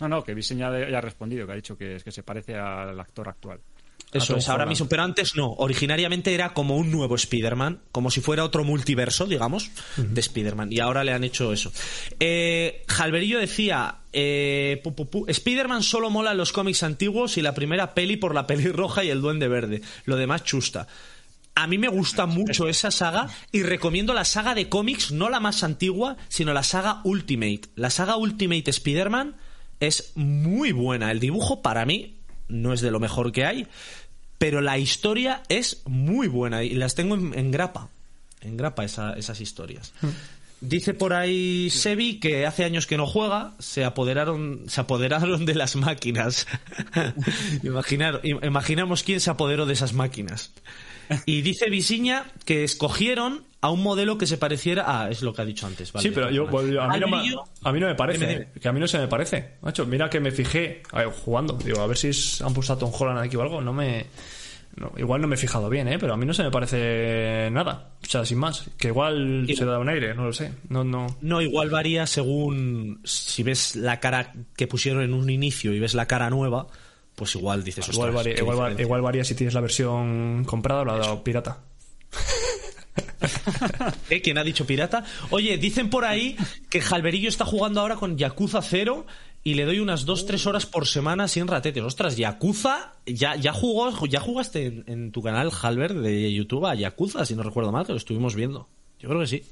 [0.00, 2.54] No, no, que Viseña ya ha respondido, que ha dicho que es que se parece
[2.54, 3.60] al actor actual.
[4.12, 5.52] Eso es, ahora mismo, pero antes no.
[5.52, 10.72] Originariamente era como un nuevo Spider-Man, como si fuera otro multiverso, digamos, de Spider-Man.
[10.72, 11.70] Y ahora le han hecho eso.
[12.18, 14.82] Eh, Jalverillo decía: eh,
[15.26, 19.10] Spider-Man solo mola en los cómics antiguos y la primera peli por la pelirroja y
[19.10, 19.82] el duende verde.
[20.06, 20.86] Lo demás chusta.
[21.54, 25.40] A mí me gusta mucho esa saga y recomiendo la saga de cómics, no la
[25.40, 27.62] más antigua, sino la saga Ultimate.
[27.74, 29.36] La saga Ultimate Spider-Man
[29.80, 31.10] es muy buena.
[31.10, 32.17] El dibujo para mí
[32.48, 33.66] no es de lo mejor que hay,
[34.38, 37.88] pero la historia es muy buena y las tengo en, en grapa.
[38.40, 39.92] En grapa esa- esas historias.
[40.60, 45.54] Dice por ahí Sebi que hace años que no juega, se apoderaron, se apoderaron de
[45.54, 46.46] las máquinas.
[47.62, 50.52] Imaginar, im- imaginamos quién se apoderó de esas máquinas.
[51.26, 54.84] Y dice Visiña que escogieron a un modelo que se pareciera.
[54.86, 55.92] Ah, es lo que ha dicho antes.
[55.92, 56.02] vale.
[56.08, 57.16] Sí, pero yo, pues, a, mí no me,
[57.64, 58.26] a mí no me parece.
[58.26, 59.54] Dime, eh, Que a mí no se me parece.
[59.62, 61.54] Macho, mira que me fijé a ver, jugando.
[61.54, 63.60] Digo, a ver si es- han puesto a Tom Holland aquí o algo.
[63.60, 64.06] No me.
[64.76, 65.98] no, igual no me he fijado bien, ¿eh?
[65.98, 67.94] Pero a mí no se me parece nada.
[68.00, 68.64] O sea, sin más.
[68.78, 70.52] Que igual Y- se da un aire, no lo sé.
[70.68, 71.16] No, no.
[71.20, 75.94] No, igual varía según si ves la cara que pusieron en un inicio y ves
[75.94, 76.68] la cara nueva,
[77.16, 78.82] pues igual dices, Igual, "Ostras, varía, qué igual, va- diferencia".
[78.84, 81.58] igual varía si tienes la versión comprada o la pirata.
[84.10, 84.20] ¿Eh?
[84.22, 85.04] ¿Quién ha dicho pirata?
[85.30, 86.36] Oye, dicen por ahí
[86.70, 89.06] que Jalverillo está jugando ahora con Yakuza 0
[89.44, 91.82] y le doy unas 2-3 horas por semana sin ratetes.
[91.82, 96.74] Ostras, Yakuza, ya, ya jugó, ya jugaste en, en tu canal Halber de YouTube a
[96.74, 98.68] Yakuza, si no recuerdo mal, que lo estuvimos viendo.
[99.00, 99.42] Yo creo que sí.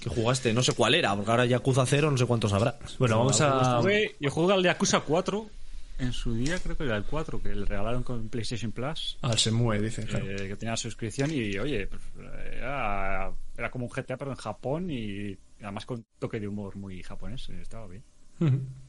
[0.00, 2.78] Que jugaste, no sé cuál era, porque ahora Yakuza 0 no sé cuántos habrá.
[2.98, 3.80] Bueno, vamos a.
[4.20, 5.46] Yo jugué al Yakuza 4
[5.98, 9.18] en su día, creo que era el 4, que le regalaron con PlayStation Plus.
[9.22, 10.04] Al se mueve, dice.
[10.04, 10.26] claro.
[10.30, 12.02] eh, que tenía suscripción y oye pues,
[12.52, 16.76] era Era como un GTA, pero en Japón y además con un toque de humor
[16.76, 17.48] muy japonés.
[17.48, 18.02] eh, Estaba bien.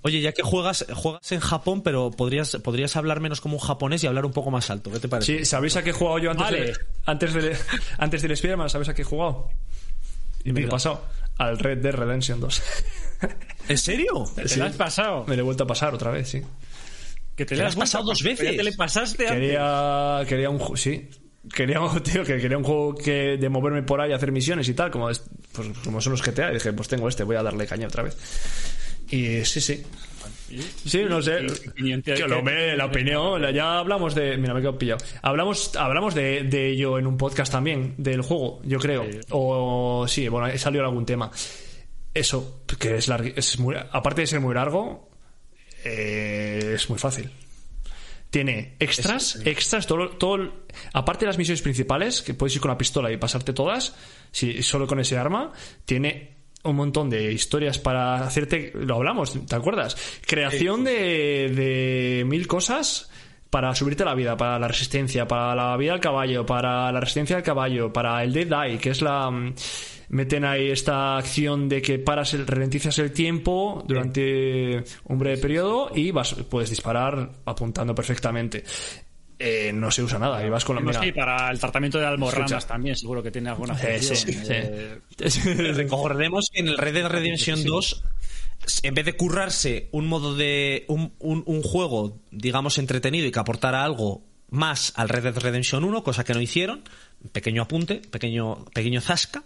[0.01, 4.03] Oye, ya que juegas, juegas en Japón, pero podrías, podrías hablar menos como un japonés
[4.03, 4.91] y hablar un poco más alto.
[4.91, 5.37] ¿Qué te parece?
[5.39, 6.65] Sí, ¿sabéis a qué he jugado yo antes, Vale.
[6.65, 7.57] de, antes, de,
[7.97, 8.69] antes del Spider-Man?
[8.69, 9.49] ¿Sabéis a qué he jugado?
[10.43, 11.05] Y me lo he pasado
[11.37, 12.61] al Red Dead Redemption 2.
[13.69, 14.25] ¿En serio?
[14.35, 14.59] ¿Te Sí.
[14.59, 15.23] lo has pasado?
[15.27, 16.41] Me lo he vuelto a pasar otra vez, sí.
[17.37, 18.57] Que te, ¿Te lo has pasado dos veces?
[18.57, 19.39] Te le pasaste antes.
[19.41, 21.07] Quería, quería un sí.
[21.53, 24.91] Quería, tío, que quería un juego que, de moverme por ahí, hacer misiones y tal,
[24.91, 25.21] como, es-
[25.53, 26.49] pues, como son los GTA.
[26.51, 28.17] Y dije, pues tengo este, voy a darle caña otra vez.
[29.11, 29.83] Y sí, sí.
[30.85, 31.45] Sí, no sé.
[31.63, 34.35] ¿Qué opinión te- Que lo me- la opinión, la- ya hablamos de.
[34.37, 35.05] Mira, me he quedado pillado.
[35.21, 39.05] Hablamos, hablamos de, de ello en un podcast también, del juego, yo creo.
[39.29, 41.29] O sí, bueno, he salido algún tema.
[42.13, 45.06] Eso, que es, largui- es muy, aparte de ser muy largo,
[45.87, 47.29] eh, es muy fácil.
[48.29, 52.77] Tiene extras, extras, todo, todo, aparte de las misiones principales, que puedes ir con la
[52.77, 53.95] pistola y pasarte todas,
[54.31, 55.53] si, solo con ese arma,
[55.85, 59.95] tiene un montón de historias para hacerte, lo hablamos, ¿te acuerdas?
[60.25, 63.09] Creación de, de mil cosas
[63.49, 67.37] para subirte la vida, para la resistencia, para la vida al caballo, para la resistencia
[67.37, 69.31] al caballo, para el Dead Eye, que es la...
[70.09, 75.91] Meten ahí esta acción de que paras, el, ralentizas el tiempo durante un breve periodo
[75.93, 78.63] y vas, puedes disparar apuntando perfectamente.
[79.39, 80.81] Eh, no se usa nada, y vas con la...
[80.81, 84.17] Mira, sí, para el tratamiento de almorranas también, seguro que tiene alguna sí, función.
[84.45, 84.51] sí.
[84.51, 88.03] eh, Recordemos que en el Red Dead Redemption 2,
[88.83, 90.85] en vez de currarse un modo de.
[90.87, 95.83] Un, un- un juego, digamos, entretenido y que aportara algo más al Red Dead Redemption
[95.83, 96.83] 1, cosa que no hicieron,
[97.31, 99.43] pequeño apunte, pequeño, pequeño zasca,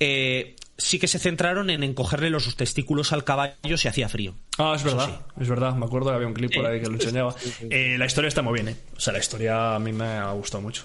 [0.00, 4.34] eh, sí que se centraron en encogerle los testículos al caballo si hacía frío.
[4.58, 5.74] Ah, es verdad, es verdad.
[5.74, 6.70] Me acuerdo que había un clip por Sí.
[6.70, 7.34] ahí que lo enseñaba.
[7.70, 8.76] Eh, la historia está muy bien, ¿eh?
[8.96, 10.84] O sea, la historia a mí me ha gustado mucho.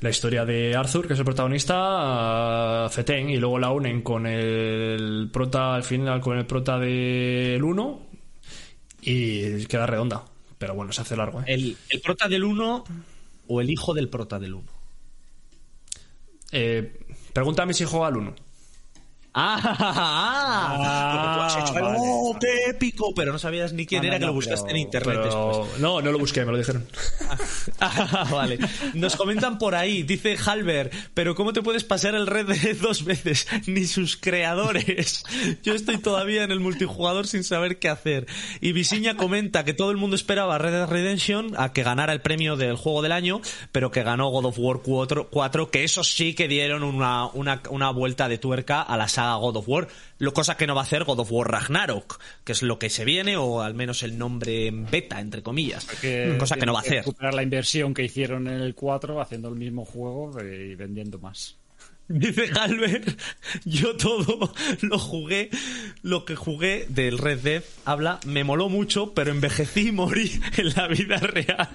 [0.00, 4.26] La historia de Arthur, que es el protagonista, a Feten, y luego la unen con
[4.26, 8.02] el prota, al final, con el prota del 1,
[9.02, 10.24] y queda redonda.
[10.58, 11.44] Pero bueno, se hace largo, ¿eh?
[11.48, 12.84] El, el prota del 1
[13.48, 14.64] o el hijo del prota del 1.
[16.56, 17.00] Eh,
[17.32, 18.34] pregúntame si juega al 1.
[19.36, 21.98] Ah, ah, Ah, Porque tú has hecho el, vale.
[22.00, 24.66] "Oh, qué épico, pero no sabías ni quién Ah, no, era que no, lo buscaste
[24.66, 25.18] pero- en internet.
[25.22, 26.86] Pero no, no lo busqué, me lo dijeron.
[27.80, 28.58] Ah, vale.
[28.94, 33.04] Nos comentan por ahí, dice Halber, pero ¿cómo te puedes pasar el Red Dead dos
[33.04, 33.46] veces?
[33.66, 35.24] Ni sus creadores.
[35.62, 38.26] Yo estoy todavía en el multijugador sin saber qué hacer.
[38.60, 42.20] Y Visiña comenta que todo el mundo esperaba Red Dead Redemption a que ganara el
[42.20, 43.40] premio del juego del año,
[43.72, 47.60] pero que ganó God of War 4, 4, que eso sí que dieron una, una,
[47.70, 50.82] una vuelta de tuerca a la saga God of War, lo cosa que no va
[50.82, 54.02] a hacer God of War Ragnarok, que es lo que se viene, o al menos
[54.02, 55.84] el nombre en beta, entre comillas.
[55.84, 56.98] que cosa que no va a hacer.
[56.98, 61.18] recuperar la inversión que hicieron en el 4 haciendo el mismo juego eh, y vendiendo
[61.18, 61.56] más.
[62.06, 63.16] Dice Galver,
[63.64, 65.48] yo todo lo jugué,
[66.02, 70.74] lo que jugué del Red Dead, habla, me moló mucho, pero envejecí y morí en
[70.76, 71.68] la vida real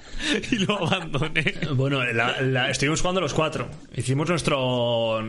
[0.51, 1.55] y lo abandoné.
[1.73, 3.69] Bueno, la- la- estuvimos jugando los cuatro.
[3.95, 5.19] Hicimos nuestro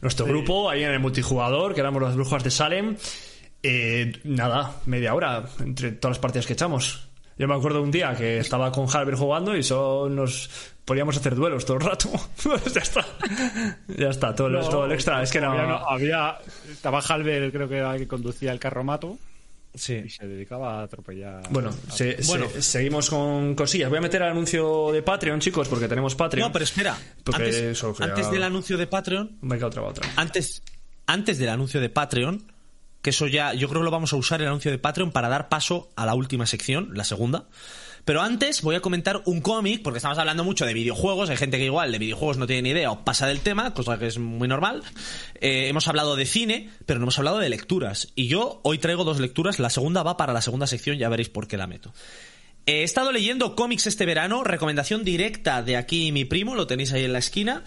[0.00, 2.96] nuestro grupo ahí en el multijugador, que éramos las brujas de Salem.
[3.62, 7.08] Eh, nada, media hora entre todas las partidas que echamos.
[7.38, 10.48] Yo me acuerdo un día que estaba con Halber jugando y solo nos
[10.84, 12.10] podíamos hacer duelos todo el rato.
[12.42, 13.04] Pues ya está.
[13.88, 15.22] Ya está, todo, el- todo el extra.
[15.22, 15.76] Es que había, no.
[15.88, 16.38] había
[16.70, 19.18] estaba Halber, creo que era el que conducía el carromato
[19.74, 20.02] Sí.
[20.04, 21.42] y se dedicaba a atropellar.
[21.50, 22.46] Bueno, a- se- Bueno.
[22.50, 23.88] se- seguimos con cosillas.
[23.88, 26.48] Voy a meter el anuncio de Patreon, chicos, porque tenemos Patreon.
[26.48, 30.06] No, pero espera, Porque antes, antes del anuncio de Patreon, Me queda otra, otra.
[30.16, 30.62] antes,
[31.06, 32.51] antes del anuncio de Patreon,
[33.02, 35.28] que eso ya, yo creo que lo vamos a usar el anuncio de Patreon para
[35.28, 37.46] dar paso a la última sección, la segunda.
[38.04, 41.58] Pero antes voy a comentar un cómic, porque estamos hablando mucho de videojuegos, hay gente
[41.58, 44.18] que igual de videojuegos no tiene ni idea o pasa del tema, cosa que es
[44.18, 44.82] muy normal.
[45.40, 48.08] Eh, hemos hablado de cine, pero no hemos hablado de lecturas.
[48.16, 51.28] Y yo hoy traigo dos lecturas, la segunda va para la segunda sección, ya veréis
[51.28, 51.92] por qué la meto.
[52.66, 57.04] He estado leyendo cómics este verano, recomendación directa de aquí mi primo, lo tenéis ahí
[57.04, 57.64] en la esquina.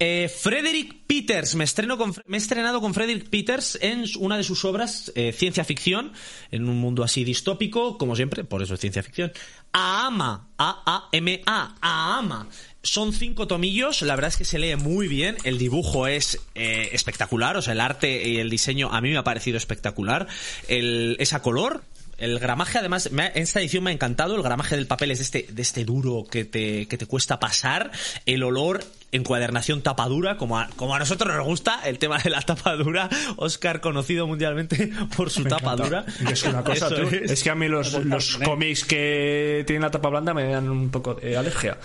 [0.00, 4.44] Eh, Frederick Peters, me, estreno con- me he estrenado con Frederick Peters en una de
[4.44, 6.12] sus obras, eh, ciencia ficción,
[6.52, 9.32] en un mundo así distópico, como siempre, por eso es ciencia ficción.
[9.72, 12.48] Aama, A-A-M-A, Aama.
[12.82, 16.90] Son cinco tomillos, la verdad es que se lee muy bien, el dibujo es eh,
[16.92, 20.28] espectacular, o sea, el arte y el diseño a mí me ha parecido espectacular.
[20.68, 21.82] Esa color,
[22.18, 24.36] el gramaje, además, en esta edición me ha encantado.
[24.36, 27.38] El gramaje del papel es de este, de este duro que te, que te cuesta
[27.40, 27.90] pasar.
[28.26, 32.42] El olor encuadernación tapadura, como a, como a nosotros nos gusta el tema de la
[32.42, 33.08] tapadura.
[33.36, 36.04] Oscar, conocido mundialmente por su tapadura.
[36.30, 37.30] Es una cosa, Eso tú, es.
[37.30, 40.90] es que a mí los, los cómics que tienen la tapa blanda me dan un
[40.90, 41.78] poco de alergia.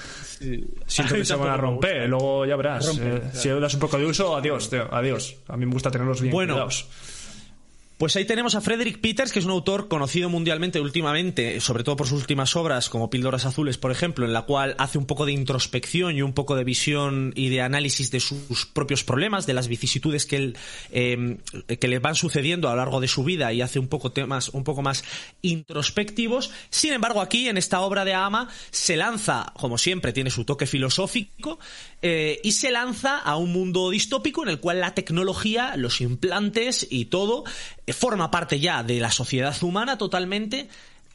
[0.87, 2.97] Siento que se van a romper, luego ya verás.
[2.99, 5.35] Eh, si le das un poco de uso, adiós, tío, adiós.
[5.47, 6.87] A mí me gusta tenerlos bien Bueno, cuidados.
[7.97, 11.95] Pues ahí tenemos a Frederick Peters, que es un autor conocido mundialmente últimamente, sobre todo
[11.95, 15.25] por sus últimas obras, como Píldoras Azules, por ejemplo, en la cual hace un poco
[15.25, 19.53] de introspección y un poco de visión y de análisis de sus propios problemas, de
[19.53, 20.53] las vicisitudes que,
[20.91, 21.37] eh,
[21.79, 24.49] que le van sucediendo a lo largo de su vida y hace un poco temas
[24.49, 25.03] un poco más
[25.41, 26.51] introspectivos.
[26.69, 30.65] Sin embargo, aquí, en esta obra de Ama, se lanza, como siempre, tiene su toque
[30.65, 31.59] filosófico,
[32.05, 36.85] eh, y se lanza a un mundo distópico en el cual la tecnología, los implantes
[36.89, 37.45] y todo
[37.87, 40.67] eh, forma parte ya de la sociedad humana totalmente.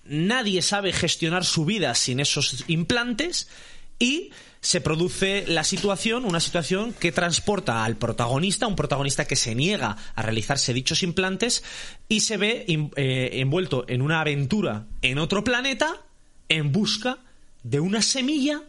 [0.07, 3.49] Nadie sabe gestionar su vida sin esos implantes
[3.99, 4.31] y
[4.63, 9.95] se produce la situación, una situación que transporta al protagonista, un protagonista que se niega
[10.15, 11.65] a realizarse dichos implantes
[12.09, 16.01] y se ve eh, envuelto en una aventura en otro planeta
[16.49, 17.19] en busca
[17.63, 18.63] de una semilla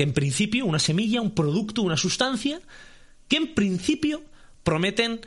[0.00, 2.62] que en principio, una semilla, un producto, una sustancia,
[3.28, 4.22] que en principio
[4.62, 5.20] prometen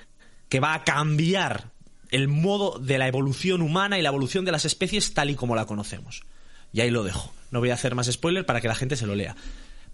[0.50, 1.70] que va a cambiar
[2.10, 5.56] el modo de la evolución humana y la evolución de las especies tal y como
[5.56, 6.24] la conocemos.
[6.72, 7.32] Y ahí lo dejo.
[7.52, 9.36] No voy a hacer más spoiler para que la gente se lo lea.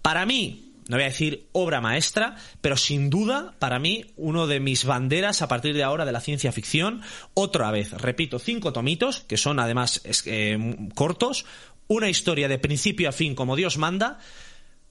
[0.00, 4.60] Para mí, no voy a decir obra maestra, pero sin duda, para mí, uno de
[4.60, 7.02] mis banderas a partir de ahora de la ciencia ficción.
[7.34, 11.44] Otra vez, repito, cinco tomitos, que son además eh, cortos,
[11.86, 14.20] una historia de principio a fin como Dios manda,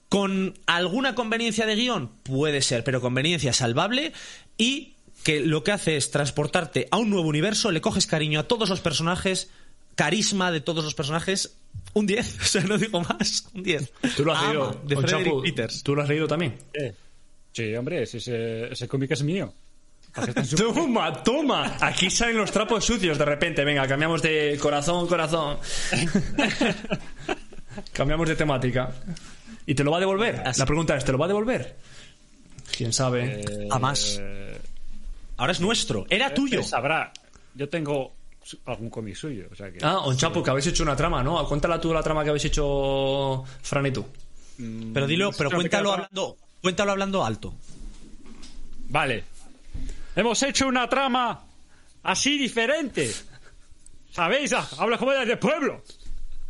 [0.09, 4.11] con alguna conveniencia de guion, puede ser, pero conveniencia salvable
[4.57, 4.93] y
[5.23, 8.69] que lo que hace es transportarte a un nuevo universo, le coges cariño a todos
[8.69, 9.49] los personajes,
[9.95, 11.55] carisma de todos los personajes,
[11.93, 13.91] un 10, o sea, no digo más, un 10.
[14.17, 14.81] ¿Tú lo has Ama, leído?
[14.85, 15.83] de Frederick Peters.
[15.83, 16.57] ¿Tú lo has leído también?
[16.73, 16.93] Eh,
[17.51, 19.51] Sí, hombre, ese, ese, cómic es mío.
[20.13, 21.77] ¿Para qué están su- Toma, toma.
[21.81, 23.65] Aquí salen los trapos sucios de repente.
[23.65, 25.57] Venga, cambiamos de corazón, corazón.
[27.91, 28.93] cambiamos de temática.
[29.69, 30.41] ¿Y te lo va a devolver?
[30.47, 30.59] Así.
[30.59, 31.77] La pregunta es, ¿te lo va a devolver?
[32.75, 33.41] ¿Quién sabe?
[33.41, 34.19] Eh, A más.
[35.37, 36.63] Ahora es nuestro, era tuyo.
[36.63, 37.13] Sabrá.
[37.53, 38.11] Yo tengo
[38.65, 39.47] algún cómic suyo.
[39.51, 41.47] O sea que, Ah, Onchapu, que habéis hecho una trama, ¿no?
[41.47, 44.03] Cuéntala tú la trama que habéis hecho Fran y tú.
[44.91, 47.53] Pero dilo, pero cuéntalo hablando, cuéntalo hablando alto.
[48.87, 49.23] Vale.
[50.15, 51.43] Hemos hecho una trama
[52.01, 53.13] así diferente.
[54.11, 54.51] ¿Sabéis?
[54.51, 55.83] Habla como de pueblo.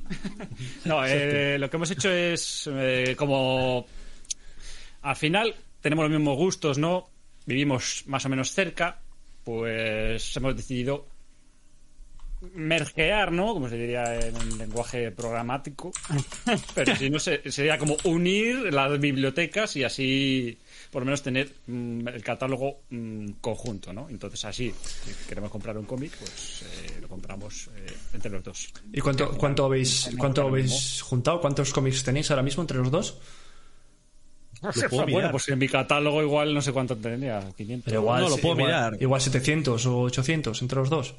[0.86, 3.86] no, eh, lo que hemos hecho es eh, como...
[5.02, 7.10] Al final tenemos los mismos gustos, ¿no?
[7.46, 9.00] Vivimos más o menos cerca.
[9.44, 11.08] Pues hemos decidido
[12.54, 13.54] mergear, ¿no?
[13.54, 15.92] Como se diría en un lenguaje programático.
[16.76, 20.58] Pero si no, se- sería como unir las bibliotecas y así,
[20.92, 24.10] por lo menos, tener mm, el catálogo mm, conjunto, ¿no?
[24.10, 24.74] Entonces, así,
[25.06, 28.74] si queremos comprar un cómic, pues eh, lo compramos eh, entre los dos.
[28.92, 31.40] ¿Y cuánto, cuánto habéis, cuánto habéis juntado?
[31.42, 33.18] ¿Cuántos cómics tenéis ahora mismo entre los dos?
[34.62, 35.32] puedo bueno, mirar.
[35.32, 37.86] pues en mi catálogo igual no sé cuánto tenía, 500.
[37.86, 38.98] Pero igual, No, lo puedo igual- mirar.
[39.02, 41.16] Igual 700 o 800 entre los dos.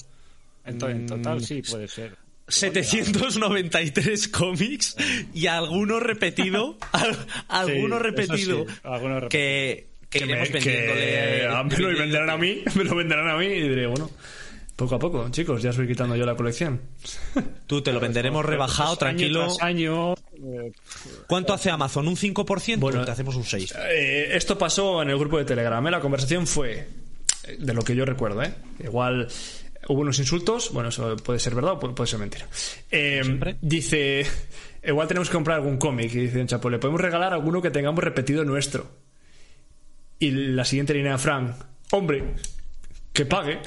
[0.65, 2.17] En, to- en total, sí, puede ser.
[2.51, 4.97] 793 cómics
[5.35, 9.29] y alguno repetido, al- alguno repetido, sí, alguno repetido.
[9.29, 10.95] que, que, Que, iremos me, vendiéndole-
[11.41, 14.11] que a mí lo venderán a mí, me lo venderán a mí y diré, bueno,
[14.77, 16.81] poco a poco, chicos, ya estoy quitando yo la colección.
[17.67, 19.49] Tú te lo venderemos rebajado, tranquilo.
[19.61, 20.73] año, eh,
[21.27, 22.09] ¿Cuánto hace Amazon?
[22.09, 22.79] ¿Un 5%?
[22.79, 23.75] Bueno, te hacemos un 6.
[23.91, 25.87] Eh, esto pasó en el grupo de Telegram.
[25.87, 25.91] ¿eh?
[25.91, 26.89] La conversación fue,
[27.45, 28.55] eh, de lo que yo recuerdo, ¿eh?
[28.83, 29.29] igual
[29.89, 30.73] hubo unos insultos.
[30.73, 32.47] Bueno, eso puede ser verdad o puede, ser mentira.
[32.91, 34.27] Eh, dice,
[34.85, 36.13] igual tenemos que comprar algún cómic.
[36.15, 38.91] Y dice, Chapo, le podemos regalar alguno que tengamos repetido nuestro.
[40.19, 41.55] Y la siguiente línea de Frank,
[41.93, 42.35] hombre,
[43.13, 43.61] que pague.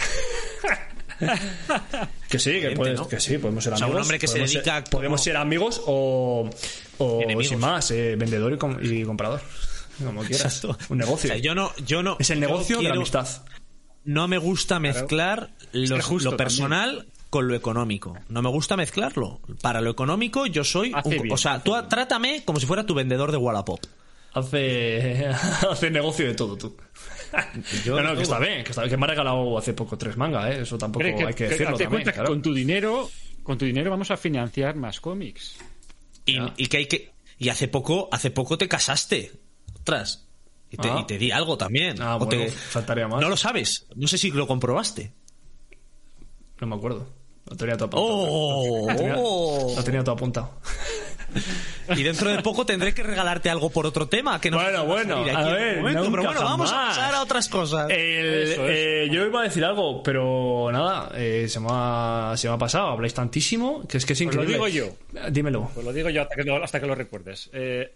[2.30, 3.08] que sí, que, Gente, puedes- ¿no?
[3.08, 3.98] que sí, podemos ser O sea, amigos.
[4.00, 6.50] un hombre que se dedica ser- Podemos ser amigos o,
[6.98, 7.48] o Enemigos.
[7.48, 9.42] sin más, eh, vendedor y, com- y comprador.
[10.04, 10.58] Como quieras.
[10.64, 10.78] Exacto.
[10.90, 11.30] Un negocio.
[11.30, 12.18] O sea, yo no, yo no.
[12.20, 13.28] es el negocio de la amistad.
[14.06, 18.18] No me gusta mezclar lo, que personal con lo económico.
[18.30, 19.40] No me gusta mezclarlo.
[19.62, 20.94] Para lo económico, yo soy.
[21.04, 23.80] Un- bien, o sea, tú trátame como si fuera tu vendedor de Wallapop.
[24.34, 25.28] Hace,
[25.70, 26.76] hace negocio de todo, tú.
[27.86, 28.64] Yo no, no, que está bien.
[28.64, 30.62] Que, está, que me ha regalado hace poco tres mangas, ¿eh?
[30.62, 31.90] Eso tampoco Cree hay que decirlo date también.
[31.90, 32.30] cuenta que claro.
[32.30, 33.10] con tu dinero,
[33.42, 35.58] con tu dinero vamos a financiar más cómics.
[36.26, 37.12] Y, y que hay que.
[37.38, 39.32] Y hace poco, hace poco te casaste.
[39.76, 40.28] Ostras.
[40.74, 40.98] Y te, Ah.
[41.02, 42.02] y te di algo también.
[42.02, 43.22] Ah, O bueno, te- faltaría más.
[43.22, 43.86] No lo sabes.
[43.96, 45.14] No sé si lo comprobaste.
[46.60, 47.08] No me acuerdo.
[47.48, 48.08] Lo tenía todo apuntado.
[48.10, 48.90] ¡Oh!
[48.90, 49.74] Lo tenía, oh.
[49.76, 50.50] lo tenía todo apuntado.
[51.96, 54.40] Y dentro de poco tendré que regalarte algo por otro tema.
[54.40, 57.50] Que no Bueno, bueno, a en ver, momento, pero bueno, vamos a pasar a otras
[57.50, 57.90] cosas.
[57.90, 58.72] El- Eso es.
[58.72, 62.58] eh, yo iba a decir algo, pero nada, eh, se, me ha, se me ha
[62.58, 62.88] pasado.
[62.88, 64.72] Habláis tantísimo que es que es Pues lo increíble.
[64.72, 64.96] digo
[65.30, 65.70] Dímelo.
[65.74, 67.50] Pues lo digo yo hasta que lo, hasta que lo recuerdes.
[67.54, 67.92] Eh,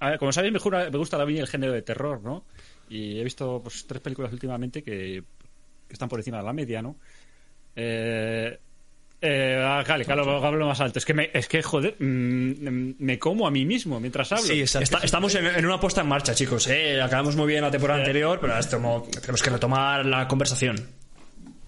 [0.00, 2.44] a ver, como sabéis, me, jura- me gusta también el género de terror, ¿no?
[2.88, 5.22] Y he visto pues, tres películas últimamente que,
[5.86, 6.96] que están por encima de la media, ¿no?
[7.76, 8.58] Eh,
[9.20, 10.98] eh, ah, vale, que hablo, más alto.
[10.98, 14.44] Es que, me, es que joder, mm, me como a mí mismo mientras hablo.
[14.44, 14.84] Sí, exacto.
[14.84, 16.66] Está- estamos en, en una puesta en marcha, chicos.
[16.68, 17.00] ¿eh?
[17.00, 20.76] Acabamos muy bien la temporada anterior, pero ahora es como- tenemos que retomar la conversación.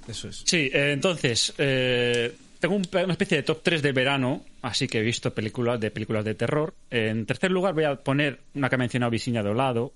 [0.06, 0.42] Eso es.
[0.46, 4.98] Sí, eh, entonces, eh, tengo un- una especie de top 3 de verano, así que
[4.98, 6.74] he visto películas de películas de terror.
[6.90, 9.92] En tercer lugar voy a poner una que ha mencionado Visiña de Olado,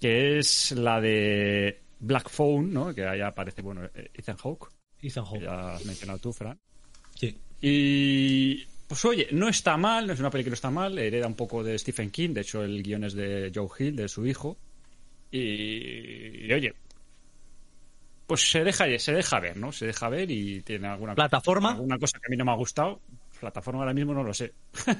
[0.00, 2.94] que es la de Black Phone, ¿no?
[2.94, 4.68] Que ahí aparece, bueno, eh, Ethan Hawke,
[5.02, 5.42] Ethan Hawke.
[5.42, 6.58] ya has mencionado tú, Fran.
[7.14, 7.36] Sí.
[7.60, 11.26] Y pues oye, no está mal, no es una película que no está mal, hereda
[11.26, 14.26] un poco de Stephen King, de hecho el guion es de Joe Hill, de su
[14.26, 14.56] hijo.
[15.30, 16.74] Y, y, oye,
[18.26, 19.72] pues se deja, se deja ver, ¿no?
[19.72, 21.72] Se deja ver y tiene alguna ¿Plataforma?
[21.72, 23.00] alguna cosa que a mí no me ha gustado.
[23.40, 24.52] Plataforma ahora mismo no lo sé.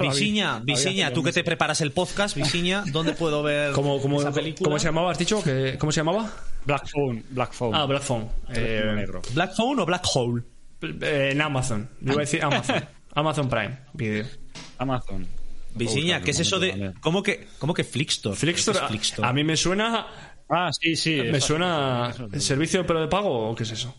[0.00, 4.32] Visiña, Visiña, tú que te preparas el podcast, Visiña, ¿dónde puedo ver ¿Cómo, cómo, esa
[4.32, 4.64] película?
[4.66, 5.12] ¿Cómo se llamaba?
[5.12, 5.42] ¿Has dicho?
[5.42, 6.32] que ¿Cómo se llamaba?
[6.64, 7.74] Black Phone, Black Phone.
[7.74, 8.28] Ah, Black Phone.
[8.52, 9.22] Eh, negro.
[9.32, 10.42] ¿Black Phone o Black Hole?
[10.82, 11.88] eh, en Amazon.
[12.00, 12.84] Yo iba a decir Amazon.
[13.14, 14.26] Amazon Prime Video.
[14.78, 15.26] Amazon.
[15.74, 16.92] Visiña, ¿qué es eso de...?
[17.00, 18.68] ¿Cómo que, cómo que ¿Qué es
[19.22, 20.06] a- mí me suena
[20.48, 21.20] Ah, sí, sí.
[21.30, 23.94] me suena el servicio pero de pago o qué es eso?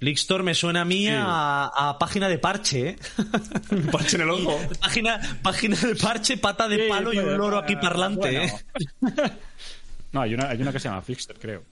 [0.00, 2.96] Flixtor me suena a mí a, a página de parche, ¿eh?
[3.92, 4.58] Parche en el ojo.
[4.80, 8.38] página, página de parche, pata de Sí, palo y bueno, un loro aquí bueno, parlante,
[8.38, 9.22] bueno.
[9.24, 9.30] ¿eh?
[10.12, 11.62] No, hay una, hay una que se llama Flixter, creo.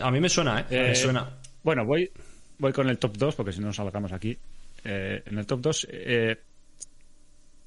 [0.00, 0.64] A mí me suena, ¿eh?
[0.70, 1.28] Eh, me suena.
[1.64, 2.08] Bueno, voy,
[2.58, 4.38] voy con el top 2, porque si no nos salgamos aquí.
[4.84, 6.36] Eh, en el top 2, eh,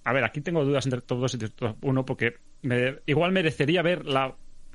[0.06, 3.00] a ver, aquí tengo dudas entre el top 2 y el top 1, porque me-
[3.08, 4.34] igual merecería verla,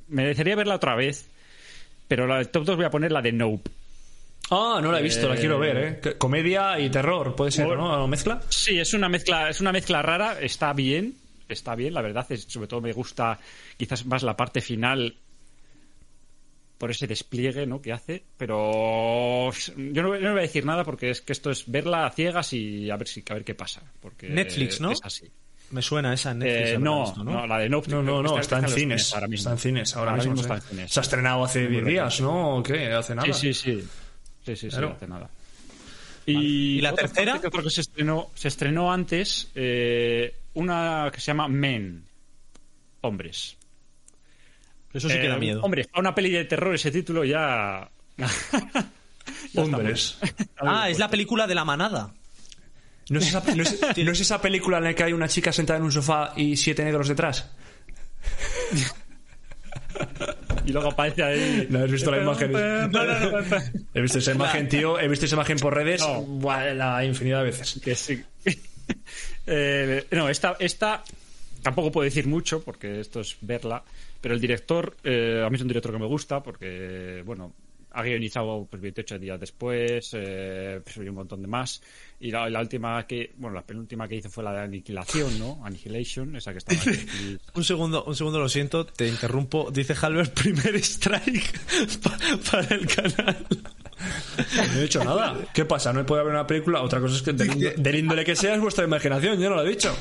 [0.09, 1.27] merecería verla otra vez,
[2.09, 3.71] pero la del top 2 voy a poner la de Nope.
[4.51, 6.17] Ah, no la he visto, la eh, quiero ver, ¿eh?
[6.19, 7.97] Comedia y terror, puede ser, ¿no?
[7.97, 8.41] ¿Lo mezcla?
[8.49, 11.17] Sí, es una mezcla, es una mezcla rara, está bien,
[11.49, 13.39] está bien, la verdad, es, sobre todo me gusta
[13.77, 15.17] quizás más la parte final
[16.79, 17.81] por ese despliegue ¿no?
[17.81, 21.51] que hace, pero yo no, yo no voy a decir nada porque es que esto
[21.51, 23.83] es verla a ciegas y a ver si a ver qué pasa.
[24.01, 24.93] Porque Netflix, ¿no?
[24.93, 25.31] Es así.
[25.71, 26.71] Me suena esa en Netflix.
[26.71, 27.91] Eh, no, visto, no, la de Nope.
[27.91, 29.15] No, no, no, está en los cines.
[29.15, 29.41] ahora mismo.
[29.41, 30.35] Está en cines ahora, mismo.
[30.35, 30.93] está en cines.
[30.93, 32.59] Se ha estrenado hace 10 días, ¿no?
[32.59, 32.93] ¿O qué?
[32.93, 33.33] Hace nada.
[33.33, 33.89] Sí, sí, sí.
[34.47, 34.89] Sí, sí, sí, Claro.
[34.91, 35.31] no hace nada.
[36.25, 37.39] Y, ¿Y la otra tercera?
[37.41, 42.05] que creo que se estrenó, se estrenó antes eh, una que se llama Men.
[43.03, 43.57] Hombres.
[44.93, 45.61] Eso sí que da Eh, miedo.
[45.63, 47.89] Hombre, para una peli de terror ese título ya.
[49.57, 50.19] Hombres.
[50.59, 52.13] Ah, es la película de la manada.
[53.11, 55.53] ¿No es, esa, no, es, no es esa película en la que hay una chica
[55.53, 57.49] sentada en un sofá y siete negros detrás?
[60.67, 61.67] Y luego aparece ahí.
[61.71, 62.53] ¿No has visto la imagen?
[62.53, 63.57] No, no, no, no.
[63.95, 64.99] He visto esa imagen, tío.
[64.99, 66.23] He visto esa imagen por redes No.
[66.23, 67.81] buah, la infinidad de veces.
[67.83, 68.23] Que sí.
[69.49, 71.03] Eh, no, esta, esta
[71.63, 73.83] tampoco puedo decir mucho porque esto es verla,
[74.21, 77.53] pero el director, eh, a mí es un director que me gusta porque, bueno,
[77.99, 81.81] ha guionizado pues 28 días después, eh, pues, y un montón de más.
[82.21, 85.61] Y la, la última que, bueno, la penúltima que hizo fue la de Aniquilación, ¿no?
[85.65, 87.39] Annihilation, esa que estaba aquí.
[87.55, 89.71] Un segundo, un segundo, lo siento, te interrumpo.
[89.71, 91.59] Dice Halbert, primer strike
[92.03, 92.19] pa-
[92.51, 93.47] para el canal.
[94.73, 95.39] No he dicho nada.
[95.55, 95.93] ¿Qué pasa?
[95.93, 96.83] ¿No puede haber una película?
[96.83, 99.41] Otra cosa es que del, índole- del índole que sea es vuestra imaginación.
[99.41, 99.95] Yo no lo he dicho.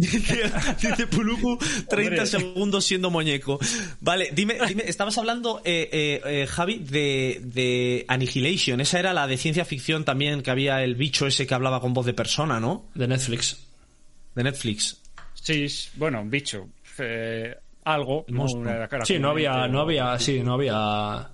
[0.00, 1.58] Dice, dice Puluku,
[1.88, 2.26] 30 Hombre.
[2.26, 3.58] segundos siendo muñeco.
[4.00, 8.80] Vale, dime, dime estabas hablando, eh, eh, eh, Javi, de, de Annihilation.
[8.80, 11.92] Esa era la de ciencia ficción también, que había el bicho ese que hablaba con
[11.92, 12.86] voz de persona, ¿no?
[12.94, 13.58] De Netflix.
[14.34, 15.00] De Netflix.
[15.34, 16.68] Sí, bueno, un bicho.
[16.98, 18.24] eh, algo.
[19.04, 21.30] Sí, no había, no había, sí, no había.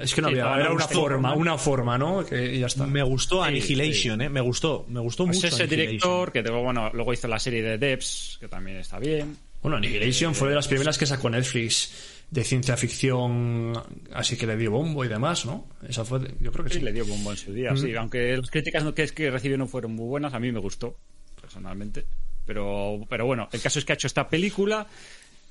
[0.00, 2.24] Es que no había, era una un forma, una forma, ¿no?
[2.24, 2.86] Que y ya está.
[2.86, 4.28] Me gustó Sí, Annihilation, ¿eh?
[4.28, 5.46] Me gustó, me gustó Pues mucho.
[5.48, 9.36] ese director que luego, bueno, luego hizo la serie de Debs, que también está bien.
[9.62, 13.72] Bueno, Annihilation fue de las primeras que sacó Netflix de ciencia ficción,
[14.12, 15.66] así que le dio bombo y demás, ¿no?
[15.88, 16.84] Esa fue, yo creo que Sí, sí.
[16.84, 17.94] le dio bombo en su día, sí.
[17.94, 20.58] Aunque las críticas no- que, es que recibió no fueron muy buenas, a mí me
[20.60, 20.96] gustó,
[21.40, 22.04] personalmente.
[22.44, 24.86] Pero, pero bueno, el caso es que ha hecho esta película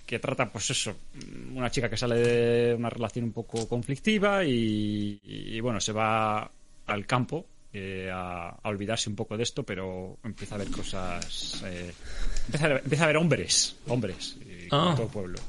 [0.06, 0.96] que trata, pues eso,
[1.54, 6.50] una chica que sale de una relación un poco conflictiva y, y, bueno, se va
[6.88, 11.62] al campo eh, a, a olvidarse un poco de esto, pero empieza a ver cosas.
[11.65, 11.91] eh,
[12.46, 14.94] empieza, a, ver- empieza a ver hombres, hombres, y Ah.
[14.96, 15.39] todo el pueblo.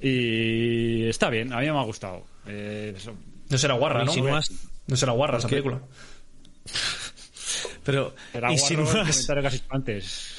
[0.00, 2.24] Y está bien, a mí me ha gustado.
[2.46, 3.14] Eh, eso,
[3.48, 4.12] No será guarra, ¿no?
[4.88, 5.80] No será guarra esa película.
[7.86, 10.34] Pero Era el insinúas, comentario que has hecho antes.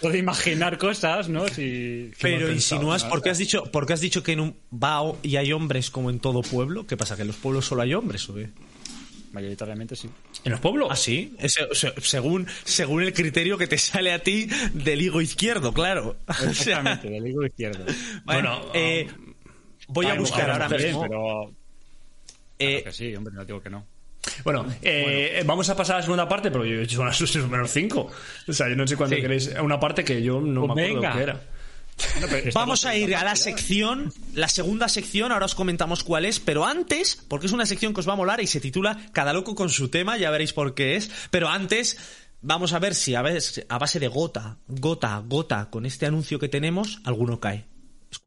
[0.00, 1.46] puede imaginar cosas, ¿no?
[1.48, 3.04] Si, pero insinúas.
[3.04, 5.90] ¿por qué has dicho, por qué has dicho que en un bao y hay hombres
[5.90, 6.86] como en todo pueblo?
[6.86, 7.16] ¿Qué pasa?
[7.16, 8.48] ¿Que en los pueblos solo hay hombres o qué?
[9.32, 10.08] Mayoritariamente sí.
[10.44, 10.88] ¿En los pueblos?
[10.90, 11.34] ¿Ah, sí?
[11.38, 16.16] Ese- se- según, según el criterio que te sale a ti del higo izquierdo, claro.
[16.48, 17.84] Exactamente, del higo izquierdo.
[18.24, 19.08] bueno, Bueno, eh,
[19.88, 21.02] voy a buscar ahora mismo.
[21.02, 21.52] Pero,
[22.58, 23.84] eh, claro que sí, hombre, no digo que no.
[24.44, 27.20] Bueno, eh, vamos a pasar a la segunda parte, pero yo he hecho unas
[27.50, 28.10] menos 5.
[28.48, 29.22] O sea, yo no sé cuándo Sí.
[29.22, 29.50] queréis.
[29.62, 31.12] Una parte que yo no Pues me acuerdo venga.
[31.16, 31.40] qué era.
[31.98, 36.26] Esta Vamos no- a ir a la sección, la segunda sección, ahora os comentamos cuál
[36.26, 38.98] es, pero antes, porque es una sección que os va a molar y se titula
[39.12, 41.96] Cada loco con su tema, ya veréis por qué es, pero antes
[42.42, 47.00] vamos a ver si a base de gota, gota, gota, con este anuncio que tenemos,
[47.04, 47.64] alguno cae.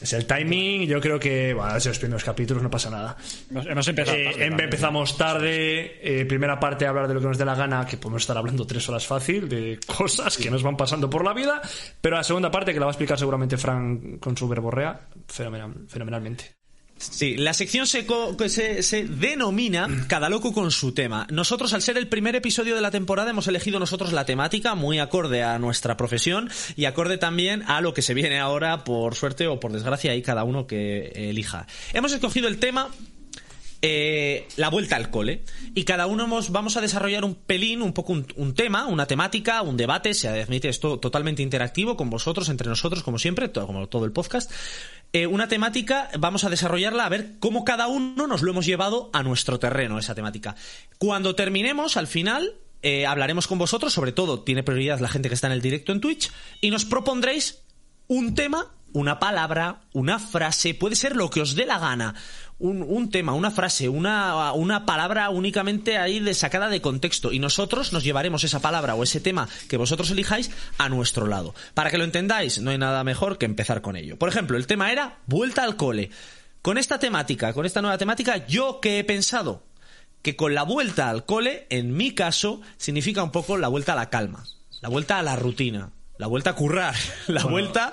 [0.00, 3.16] Es el timing, yo creo que, bueno, si los primeros capítulos no pasa nada.
[3.50, 4.16] Hemos, hemos empezado.
[4.16, 7.54] Eh, tarde em- empezamos tarde, eh, primera parte hablar de lo que nos dé la
[7.54, 11.24] gana, que podemos estar hablando tres horas fácil, de cosas que nos van pasando por
[11.24, 11.60] la vida,
[12.00, 15.74] pero la segunda parte, que la va a explicar seguramente Fran con su verborrea, fenomenal,
[15.88, 16.59] fenomenalmente.
[17.00, 21.26] Sí, la sección se, co- se, se denomina Cada loco con su tema.
[21.30, 24.98] Nosotros, al ser el primer episodio de la temporada, hemos elegido nosotros la temática muy
[24.98, 29.46] acorde a nuestra profesión y acorde también a lo que se viene ahora, por suerte
[29.46, 31.66] o por desgracia, y cada uno que elija.
[31.94, 32.90] Hemos escogido el tema
[33.82, 35.44] eh, la vuelta al cole.
[35.74, 39.62] Y cada uno hemos- vamos a desarrollar un pelín, un poco un, tema, una temática,
[39.62, 40.14] un debate.
[40.14, 44.50] Se admite esto totalmente interactivo con vosotros, entre nosotros, como siempre, como todo el podcast.
[45.12, 49.10] Eh, una temática, vamos a desarrollarla a ver cómo cada uno nos lo hemos llevado
[49.12, 50.54] a nuestro terreno, esa temática.
[50.98, 55.34] Cuando terminemos, al final, eh, hablaremos con vosotros, sobre todo tiene prioridad la gente que
[55.34, 57.62] está en el directo en Twitch, y nos propondréis
[58.06, 62.14] un tema, una palabra, una frase, puede ser lo que os dé la gana.
[62.58, 67.32] Un, un tema, una frase, una, una palabra únicamente ahí de sacada de contexto.
[67.32, 71.54] Y nosotros nos llevaremos esa palabra o ese tema que vosotros elijáis a nuestro lado.
[71.72, 74.18] Para que lo entendáis, no hay nada mejor que empezar con ello.
[74.18, 76.10] Por ejemplo, el tema era vuelta al cole.
[76.62, 79.64] Con esta temática, con esta nueva temática, yo que he pensado
[80.22, 83.96] que con la vuelta al cole, en mi caso, significa un poco la vuelta a
[83.96, 84.44] la calma,
[84.80, 86.94] la vuelta a la rutina, la vuelta a currar,
[87.28, 87.92] la vuelta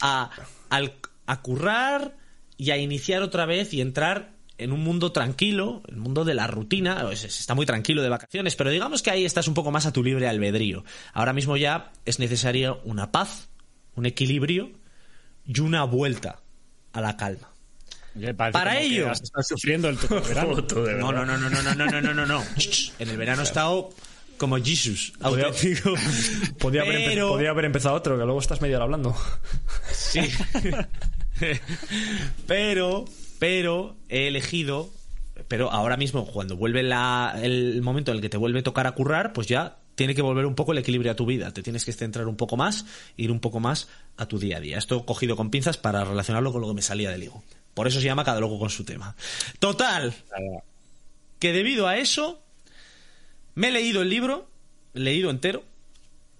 [0.00, 0.30] a,
[0.70, 0.94] al-
[1.26, 2.16] a currar
[2.56, 6.48] y a iniciar otra vez y entrar en un mundo tranquilo, el mundo de la
[6.48, 9.70] rutina, pues, se está muy tranquilo de vacaciones, pero digamos que ahí estás un poco
[9.70, 10.84] más a tu libre albedrío.
[11.12, 13.48] Ahora mismo ya es necesaria una paz,
[13.94, 14.72] un equilibrio
[15.46, 16.40] y una vuelta
[16.92, 17.52] a la calma.
[18.52, 19.12] Para ello.
[19.12, 20.56] estado sufriendo el todo verano.
[20.98, 22.42] No, no, no, no, no, no, no, no, no, no.
[22.98, 23.90] En el verano he estado
[24.38, 25.94] como Jesus, auténtico.
[26.58, 29.14] Podía haber, empe- Pero- podía haber empezado otro, que luego estás media hora hablando.
[29.92, 30.20] Sí.
[32.46, 33.04] pero,
[33.38, 34.90] pero he elegido.
[35.46, 38.86] Pero ahora mismo, cuando vuelve la- el momento en el que te vuelve a tocar
[38.86, 41.52] a currar, pues ya tiene que volver un poco el equilibrio a tu vida.
[41.52, 42.84] Te tienes que centrar un poco más,
[43.16, 44.78] ir un poco más a tu día a día.
[44.78, 47.42] Esto cogido con pinzas para relacionarlo con lo que me salía del higo.
[47.74, 49.14] Por eso se llama cada loco con su tema.
[49.60, 50.12] Total,
[51.38, 52.42] que debido a eso
[53.58, 54.46] me he leído el libro,
[54.94, 55.64] leído entero,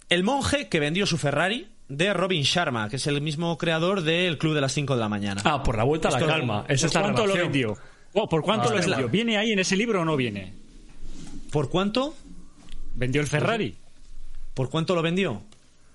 [0.09, 4.39] El monje que vendió su Ferrari de Robin Sharma, que es el mismo creador del
[4.39, 5.41] Club de las 5 de la mañana.
[5.45, 6.65] Ah, por la vuelta a la calma.
[6.67, 7.77] ¿Por cuánto lo vendió?
[8.15, 9.09] Oh, ¿Por cuánto Ah, lo la- vendió?
[9.09, 10.53] ¿Viene ahí en ese libro o no viene?
[11.51, 12.15] ¿Por cuánto?
[12.95, 13.75] ¿Vendió el Ferrari?
[14.55, 15.43] ¿Por cuánto lo vendió?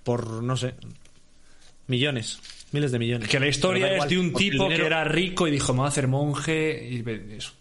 [0.03, 0.73] Por, no sé,
[1.87, 2.39] millones,
[2.71, 3.29] miles de millones.
[3.29, 5.85] Que la historia es de un tipo dinero- que era rico y dijo, me voy
[5.85, 7.03] a hacer monje y
[7.35, 7.53] eso.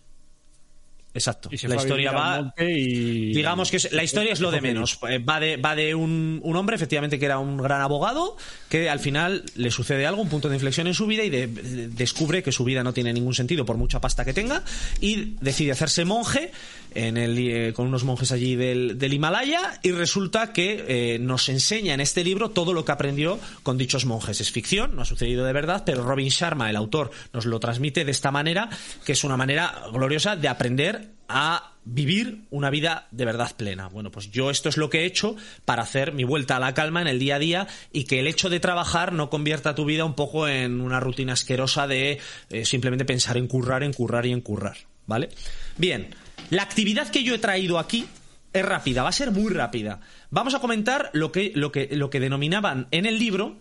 [1.15, 1.49] Exacto.
[1.53, 2.55] Y La historia va...
[2.59, 3.33] y...
[3.35, 4.99] Digamos que es- la historia es lo de menos.
[5.09, 8.37] Eh, Va de, va de un, un hombre, efectivamente, que era un gran abogado,
[8.69, 11.47] que al final le sucede algo, un punto de inflexión en su vida y de-
[11.47, 14.63] de- descubre que su vida no tiene ningún sentido por mucha pasta que tenga
[15.01, 16.51] y decide hacerse monje
[16.95, 20.85] en el, eh, con unos monjes allí del, del Himalaya y resulta que
[21.15, 24.41] eh, nos enseña en este libro todo lo que aprendió con dichos monjes.
[24.41, 28.05] Es ficción, no ha sucedido de verdad, pero Robin Sharma, el autor, nos lo transmite
[28.05, 28.69] de esta manera,
[29.05, 31.02] que es una manera gloriosa de aprender
[31.33, 33.89] a vivir una vida de verdad plena.
[33.89, 36.75] Bueno, pues yo esto es lo que he hecho para hacer mi vuelta a la
[36.75, 39.85] calma en el día a día y que el hecho de trabajar no convierta tu
[39.85, 42.21] vida un poco en una rutina asquerosa de
[42.51, 44.77] eh, simplemente pensar en currar, en currar y en currar.
[45.07, 45.31] ¿Vale?
[45.77, 46.15] Bien,
[46.51, 48.07] la actividad que yo he traído aquí
[48.53, 50.01] es rápida, va a ser muy rápida.
[50.31, 53.57] Vamos a comentar lo que, lo que, lo que denominaban en el libro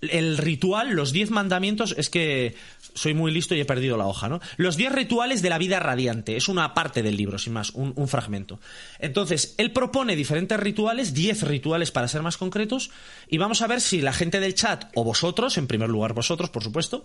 [0.00, 2.54] el ritual, los 10 mandamientos, es que
[2.94, 4.40] soy muy listo y he perdido la hoja, ¿no?
[4.56, 8.08] Los 10 rituales de la vida radiante, es una parte del libro, sin más, un,
[8.08, 8.60] fragmento.
[8.98, 12.90] Entonces, él propone diferentes rituales, 10 rituales para ser más concretos,
[13.28, 16.50] y vamos a ver si la gente del chat, o vosotros, en primer lugar vosotros,
[16.50, 17.02] por supuesto,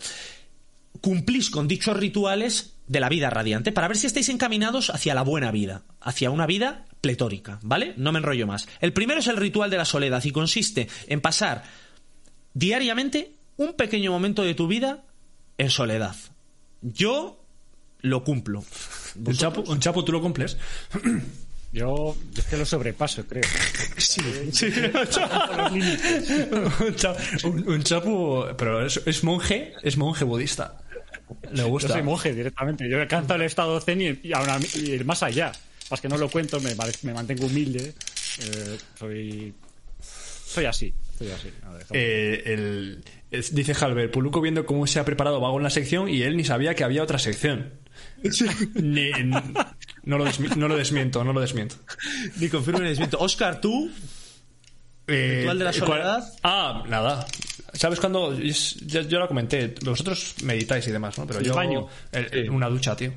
[1.02, 5.22] cumplís con dichos rituales de la vida radiante para ver si estáis encaminados hacia la
[5.22, 7.94] buena vida, hacia una vida pletórica, ¿vale?
[7.98, 8.68] No me enrollo más.
[8.82, 11.64] El primero es el ritual de la soledad y consiste en pasar
[12.54, 15.04] diariamente un pequeño momento de tu vida
[15.58, 16.16] en soledad.
[16.82, 17.44] Yo
[18.02, 18.64] lo cumplo.
[19.26, 20.56] Un chapu, un chapu, ¿tú lo cumples?
[21.74, 23.44] Yo es que lo sobrepaso, creo.
[23.98, 24.22] Sí,
[24.52, 24.66] sí.
[24.68, 24.92] un,
[26.96, 30.78] chapu, un, un chapu, pero es, es monje, es monje budista.
[31.52, 31.90] Le gusta.
[31.90, 32.90] Yo soy monje directamente.
[32.90, 35.52] Yo alcanzo el estado zen y, y aún a mí- y ir más allá.
[35.92, 37.94] Más que no lo cuento, me, me mantengo humilde.
[38.42, 39.54] Eh, soy.
[40.46, 40.94] Soy así.
[41.20, 41.50] Soy así.
[41.64, 45.64] A ver, Eh, el, es- dice Halber, Puluco viendo cómo se ha preparado Vago en
[45.64, 47.74] la sección y él ni sabía que había otra sección.
[48.76, 49.12] Ni-
[50.04, 51.76] no, lo desmi- no lo desmiento, no lo desmiento.
[52.38, 53.18] Ni confirmo ni desmiento.
[53.20, 53.92] Oscar, tú,
[55.12, 56.34] Eh, ¿Ritual de la ¿cuál- soledad?
[56.44, 57.26] Ah, nada.
[57.74, 59.74] ¿Sabes cuando Yo, yo lo comenté.
[59.84, 61.26] Vosotros meditáis y demás, ¿no?
[61.26, 61.56] Pero El yo.
[61.56, 61.88] baño.
[62.12, 63.12] el- el- una ducha, tío.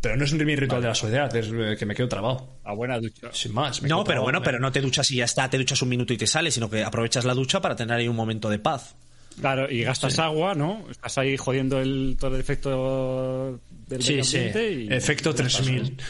[0.00, 2.58] Pero no es un mi ritual de la soledad, es eh, que me quedo trabado.
[2.64, 3.28] a buena ducha.
[3.32, 3.82] Sin más.
[3.82, 5.82] me no, pero trabado, bueno, me- pero no te duchas y ya está, te duchas
[5.82, 8.48] un minuto y te sales, sino que aprovechas la ducha para tener ahí un momento
[8.48, 8.94] de paz.
[9.40, 10.84] Claro, y gastas agua, ¿no?
[10.90, 14.36] Estás ahí jodiendo el, todo el efecto del Sí, sí.
[14.38, 15.96] ambiente y- Efecto 3000.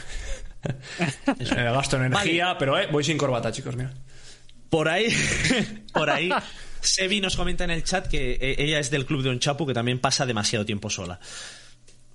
[0.62, 3.95] Eh, gasto en energía, pero eh, voy sin corbata, chicos, mira.
[4.68, 5.07] Por ahí,
[5.95, 6.28] por ahí,
[6.80, 9.72] Sebi nos comenta en el chat que eh, ella es del club de Onchapu, que
[9.72, 11.18] también pasa demasiado tiempo sola.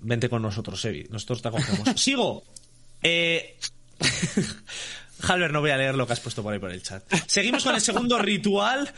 [0.06, 1.88] Vente con nosotros, Sebi, nosotros te acogemos.
[2.00, 2.44] Sigo.
[3.02, 3.56] Eh...
[5.22, 7.02] Halber, no voy a leer lo que has puesto por ahí por el chat.
[7.26, 8.92] Seguimos con el segundo ritual.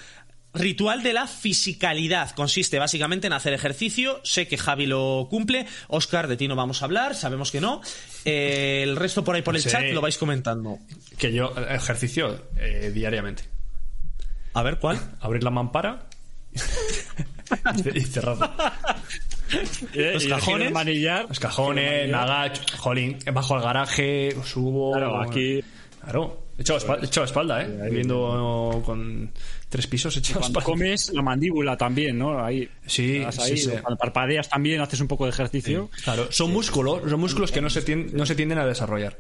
[0.53, 2.31] Ritual de la fisicalidad.
[2.33, 4.21] Consiste básicamente en hacer ejercicio.
[4.25, 5.67] Sé que Javi lo cumple.
[5.87, 7.15] Oscar, de ti no vamos a hablar.
[7.15, 7.81] Sabemos que no.
[8.25, 9.69] Eh, el resto por ahí por el Sí.
[9.71, 10.79] chat lo vais comentando.
[11.17, 13.45] Que yo eh, ejercicio eh, diariamente.
[14.55, 14.99] A ver, ¿cuál?
[15.21, 16.09] Abrir la mampara
[17.95, 18.97] y cerrarla.
[19.95, 20.69] Los cajones.
[20.69, 21.27] el manillar.
[21.29, 24.93] Los cajones, nada, jolín, bajo al garaje, subo.
[24.93, 25.63] Claro, aquí-
[26.01, 27.69] Claro, he echado espalda, ¿eh?
[27.91, 29.31] Viviendo con
[29.69, 30.79] tres pisos, he echado Cuando espalda.
[30.79, 32.43] comes, la mandíbula también, ¿no?
[32.43, 32.69] Ahí.
[32.87, 33.71] Sí, ahí, sí, sí.
[33.83, 35.91] Cuando parpadeas también, haces un poco de ejercicio.
[36.05, 39.19] Claro, son músculos, son músculos que no se, tien- no se tienden a desarrollar.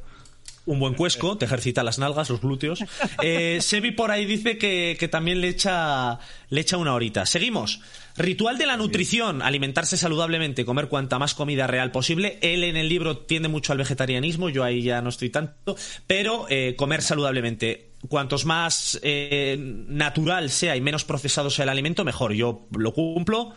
[0.68, 2.84] Un buen cuesco, te ejercita las nalgas, los glúteos.
[3.22, 6.18] Eh, Sebi por ahí dice que, que también le echa,
[6.50, 7.26] le echa una horita.
[7.26, 7.80] Seguimos.
[8.18, 12.38] Ritual de la nutrición, alimentarse saludablemente, comer cuanta más comida real posible.
[12.42, 16.46] Él en el libro tiende mucho al vegetarianismo, yo ahí ya no estoy tanto, pero
[16.50, 17.92] eh, comer saludablemente.
[18.08, 22.32] Cuantos más eh, natural sea y menos procesado sea el alimento, mejor.
[22.32, 23.54] Yo lo cumplo.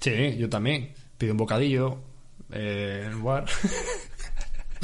[0.00, 0.92] Sí, yo también.
[1.18, 1.98] Pido un bocadillo.
[2.52, 3.44] Eh, en un bar.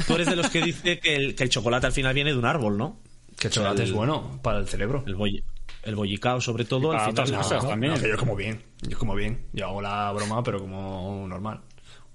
[0.07, 2.37] Tú eres de los que dice que el, que el chocolate al final viene de
[2.39, 2.99] un árbol, ¿no?
[3.37, 5.03] que el chocolate el- es bueno para el cerebro.
[5.07, 5.43] El, boll-
[5.83, 7.23] el bollicao, sobre todo, para al final.
[7.27, 7.69] otras cosas no.
[7.69, 7.93] también.
[7.93, 9.45] No, que yo como bien, yo como bien.
[9.53, 11.61] Yo hago la broma, pero como normal.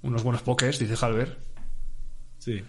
[0.03, 1.39] Unos buenos pokés, dice Halber.
[2.39, 2.63] Sí.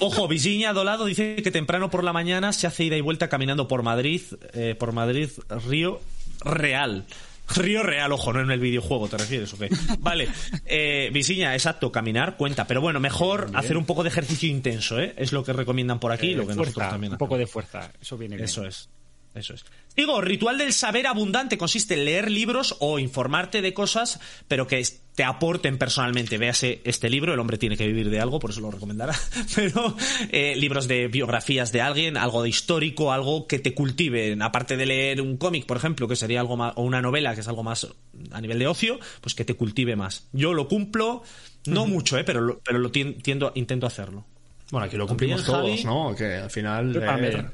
[0.00, 3.68] Ojo, Visiña Dolado dice que temprano por la mañana se hace ida y vuelta caminando
[3.68, 4.22] por Madrid,
[4.54, 5.28] eh, por Madrid,
[5.68, 6.00] Río
[6.44, 7.06] Real.
[7.48, 9.68] Río Real, ojo, no en el videojuego, ¿te refieres o qué?
[9.98, 10.28] Vale,
[10.64, 15.14] eh, Visiña, exacto, caminar cuenta, pero bueno, mejor hacer un poco de ejercicio intenso, ¿eh?
[15.16, 17.92] Es lo que recomiendan por aquí, Eh, lo que nosotros también un poco de fuerza.
[18.00, 18.44] Eso viene bien.
[18.44, 18.88] Eso es.
[19.34, 19.64] Eso es.
[19.96, 24.84] Digo, ritual del saber abundante consiste en leer libros o informarte de cosas, pero que
[25.14, 26.38] te aporten personalmente.
[26.38, 29.14] Véase este libro, El hombre tiene que vivir de algo, por eso lo recomendará.
[29.54, 29.96] Pero
[30.30, 34.36] eh, libros de biografías de alguien, algo de histórico, algo que te cultive.
[34.40, 37.42] Aparte de leer un cómic, por ejemplo, que sería algo más, o una novela, que
[37.42, 37.86] es algo más
[38.32, 40.26] a nivel de ocio, pues que te cultive más.
[40.32, 41.22] Yo lo cumplo,
[41.66, 44.24] no mucho, eh, pero lo, pero lo tien- tiendo, intento hacerlo.
[44.70, 46.10] Bueno, aquí lo cumplimos También, todos, Javi.
[46.10, 46.16] ¿no?
[46.16, 47.50] Que al final eh, también.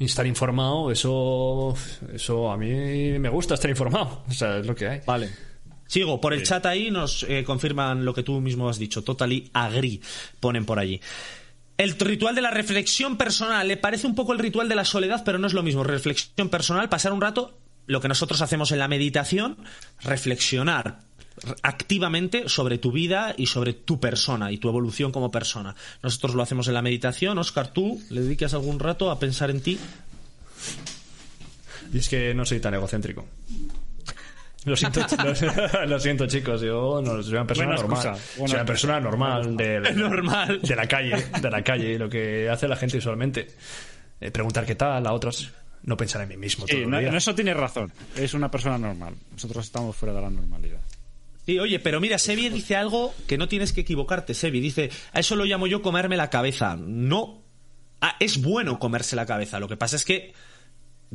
[0.00, 1.74] estar informado, eso,
[2.12, 4.24] eso a mí me gusta estar informado.
[4.28, 5.00] O sea, es lo que hay.
[5.06, 5.30] Vale.
[5.94, 9.04] Sigo, por el chat ahí nos eh, confirman lo que tú mismo has dicho.
[9.04, 10.00] Totally agree,
[10.40, 11.00] ponen por allí.
[11.76, 15.22] El ritual de la reflexión personal le parece un poco el ritual de la soledad,
[15.24, 15.84] pero no es lo mismo.
[15.84, 19.56] Reflexión personal, pasar un rato, lo que nosotros hacemos en la meditación,
[20.02, 21.02] reflexionar
[21.62, 25.76] activamente sobre tu vida y sobre tu persona y tu evolución como persona.
[26.02, 27.38] Nosotros lo hacemos en la meditación.
[27.38, 29.78] Oscar, tú le dedicas algún rato a pensar en ti.
[31.92, 33.28] Y es que no soy tan egocéntrico.
[34.64, 36.60] Lo siento, lo, lo siento, chicos.
[36.62, 38.06] Yo no soy una persona Buena normal.
[38.06, 40.60] excusa, buena soy una persona normal de, Normal.
[40.62, 43.48] de la calle, de la calle, lo que hace la gente usualmente.
[44.20, 45.50] Eh, preguntar qué tal a otros,
[45.82, 47.08] no pensar en mí mismo todo Sí, el no- día.
[47.08, 47.92] en eso tienes razón.
[48.16, 49.14] Es una persona normal.
[49.32, 50.80] Nosotros estamos fuera de la normalidad.
[51.44, 54.60] Sí, oye, pero mira, Sebi dice algo que no tienes que equivocarte, Sebi.
[54.60, 56.74] Dice, a eso lo llamo yo comerme la cabeza.
[56.80, 57.42] No.
[58.00, 59.60] Ah, es bueno comerse la cabeza.
[59.60, 60.32] Lo que pasa es que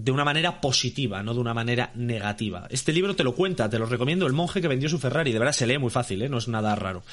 [0.03, 2.67] de una manera positiva, no de una manera negativa.
[2.69, 4.25] Este libro te lo cuenta, te lo recomiendo.
[4.27, 5.33] El monje que vendió su Ferrari.
[5.33, 6.29] De verdad se lee muy fácil, ¿eh?
[6.29, 7.03] no es nada raro.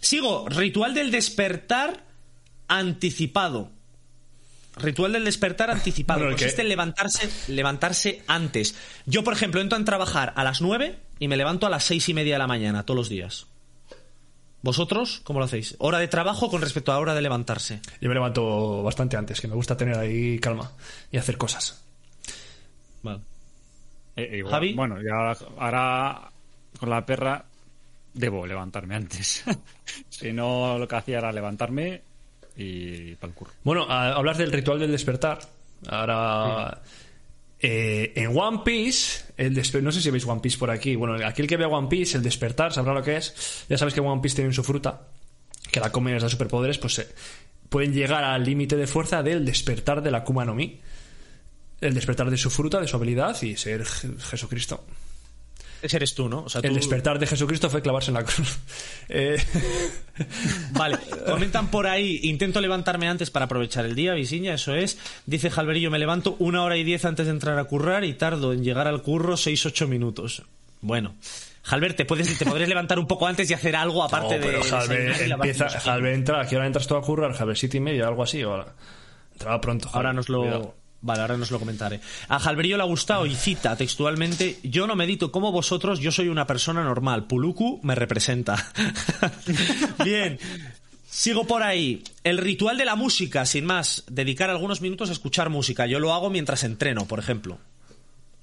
[0.00, 2.04] Sigo, ritual del despertar
[2.68, 3.70] anticipado.
[4.76, 6.20] Ritual del despertar anticipado.
[6.20, 8.74] Bueno, Consiste en levantarse, levantarse antes.
[9.04, 12.08] Yo, por ejemplo, entro a trabajar a las 9 y me levanto a las seis
[12.08, 13.46] y media de la mañana todos los días.
[14.62, 15.74] ¿Vosotros cómo lo hacéis?
[15.78, 17.80] Hora de trabajo con respecto a hora de levantarse.
[18.00, 20.72] Yo me levanto bastante antes, que me gusta tener ahí calma
[21.10, 21.82] y hacer cosas.
[23.02, 23.20] Vale.
[24.16, 24.72] Eh, igual, Javi.
[24.74, 26.30] Bueno, y ahora, ahora
[26.78, 27.44] con la perra
[28.14, 29.44] debo levantarme antes.
[30.10, 32.02] si no, lo que hacía era levantarme
[32.56, 33.52] y para el curro.
[33.64, 35.38] Bueno, a- hablas del ritual del despertar.
[35.88, 36.80] Ahora.
[37.58, 40.94] eh, en One Piece, el no sé si veis One Piece por aquí.
[40.96, 43.64] Bueno, aquel que vea One Piece, el despertar, sabrá lo que es.
[43.68, 45.00] Ya sabes que One Piece tiene su fruta,
[45.70, 47.08] que la comen y les da superpoderes, pues eh,
[47.68, 50.78] pueden llegar al límite de fuerza del despertar de la Kuma no Mi.
[51.82, 54.84] El despertar de su fruta, de su habilidad y ser Je- Jesucristo.
[55.82, 56.44] Ese eres tú, ¿no?
[56.44, 58.58] O sea, El despertar de Jesucristo fue clavarse en la cruz.
[59.08, 59.36] Eh,
[60.72, 64.96] Vale, comentan por ahí, intento levantarme antes para aprovechar el día, Visiña, eso es.
[65.26, 68.52] Dice Jalverillo, me levanto una hora y diez antes de entrar a currar y tardo
[68.52, 70.42] en llegar al curro seis, ocho minutos.
[70.80, 71.16] Bueno.
[71.64, 74.62] Jalver, te, puedes, te podrías levantar un poco antes y hacer algo aparte no, pero
[74.88, 75.28] de...
[75.28, 77.32] Lavarte empieza, entra, ¿a qué hora entras tú a currar?
[77.34, 78.42] Jalve siete y media, algo así.
[78.42, 78.74] Ahora.
[79.32, 79.88] Entraba pronto.
[79.88, 80.40] Jalve, Ahora nos lo.
[80.42, 80.74] cuidado.
[81.04, 82.00] Vale, ahora nos lo comentaré.
[82.28, 86.28] A Jalverillo le ha gustado y cita textualmente: Yo no medito como vosotros, yo soy
[86.28, 87.24] una persona normal.
[87.26, 88.72] Puluku me representa.
[90.04, 90.38] Bien.
[91.10, 92.02] Sigo por ahí.
[92.24, 94.04] El ritual de la música, sin más.
[94.08, 95.86] Dedicar algunos minutos a escuchar música.
[95.86, 97.58] Yo lo hago mientras entreno, por ejemplo.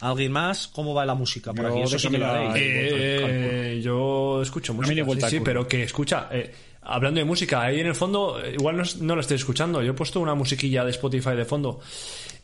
[0.01, 0.67] ¿Alguien más?
[0.67, 1.81] ¿Cómo va la música por Yo aquí?
[1.81, 2.53] Eso sí que lo la- haréis.
[2.57, 6.29] Eh, yo escucho música, vuelta sí, sí, pero que escucha.
[6.31, 6.53] eh,
[6.83, 9.81] hablando de música, ahí en el fondo, eh, igual no, no lo estoy escuchando.
[9.81, 11.81] Yo he puesto una musiquilla de Spotify de fondo.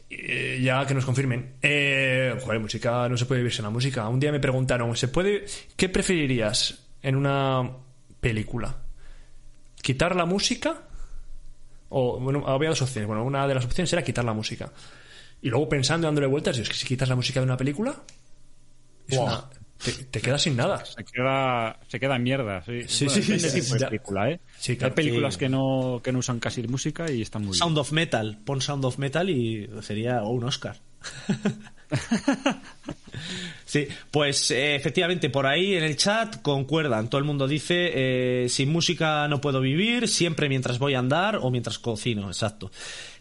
[0.09, 1.55] Eh, ya que nos confirmen.
[1.61, 4.07] Eh, joder, música, no se puede vivir sin la música.
[4.07, 5.45] Un día me preguntaron, ¿se puede?
[5.75, 7.69] ¿Qué preferirías en una
[8.19, 8.75] película?
[9.81, 10.83] ¿Quitar la música?
[11.89, 13.07] O, bueno, había dos opciones.
[13.07, 14.71] Bueno, una de las opciones era quitar la música.
[15.41, 17.95] Y luego pensando dándole vueltas, digo, es que si quitas la música de una película,
[19.07, 19.49] es una-
[19.83, 20.83] te, te quedas sin nada.
[20.85, 22.81] Se queda, se queda mierda, sí.
[22.87, 23.05] Sí,
[23.69, 24.39] Bueno, película, ¿eh?
[24.57, 24.91] Sí, claro.
[24.91, 25.39] Hay películas Sí.
[25.41, 27.59] que, no, que no usan casi música y están muy bien.
[27.59, 28.39] Sound of Metal.
[28.45, 30.77] Pon Sound of Metal y sería oh, un Oscar.
[33.65, 37.09] sí, pues eh, efectivamente por ahí en el chat concuerdan.
[37.09, 37.91] Todo el mundo dice,
[38.45, 42.71] eh, sin música no puedo vivir, siempre mientras voy a andar o mientras cocino, exacto.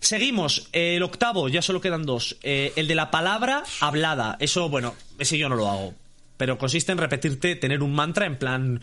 [0.01, 2.37] Seguimos, eh, el octavo, ya solo quedan dos.
[2.43, 4.37] Eh, el de la palabra hablada.
[4.41, 5.95] Eso, bueno, ese yo no lo hago.
[6.37, 8.81] Pero consiste en repetirte, tener un mantra en plan...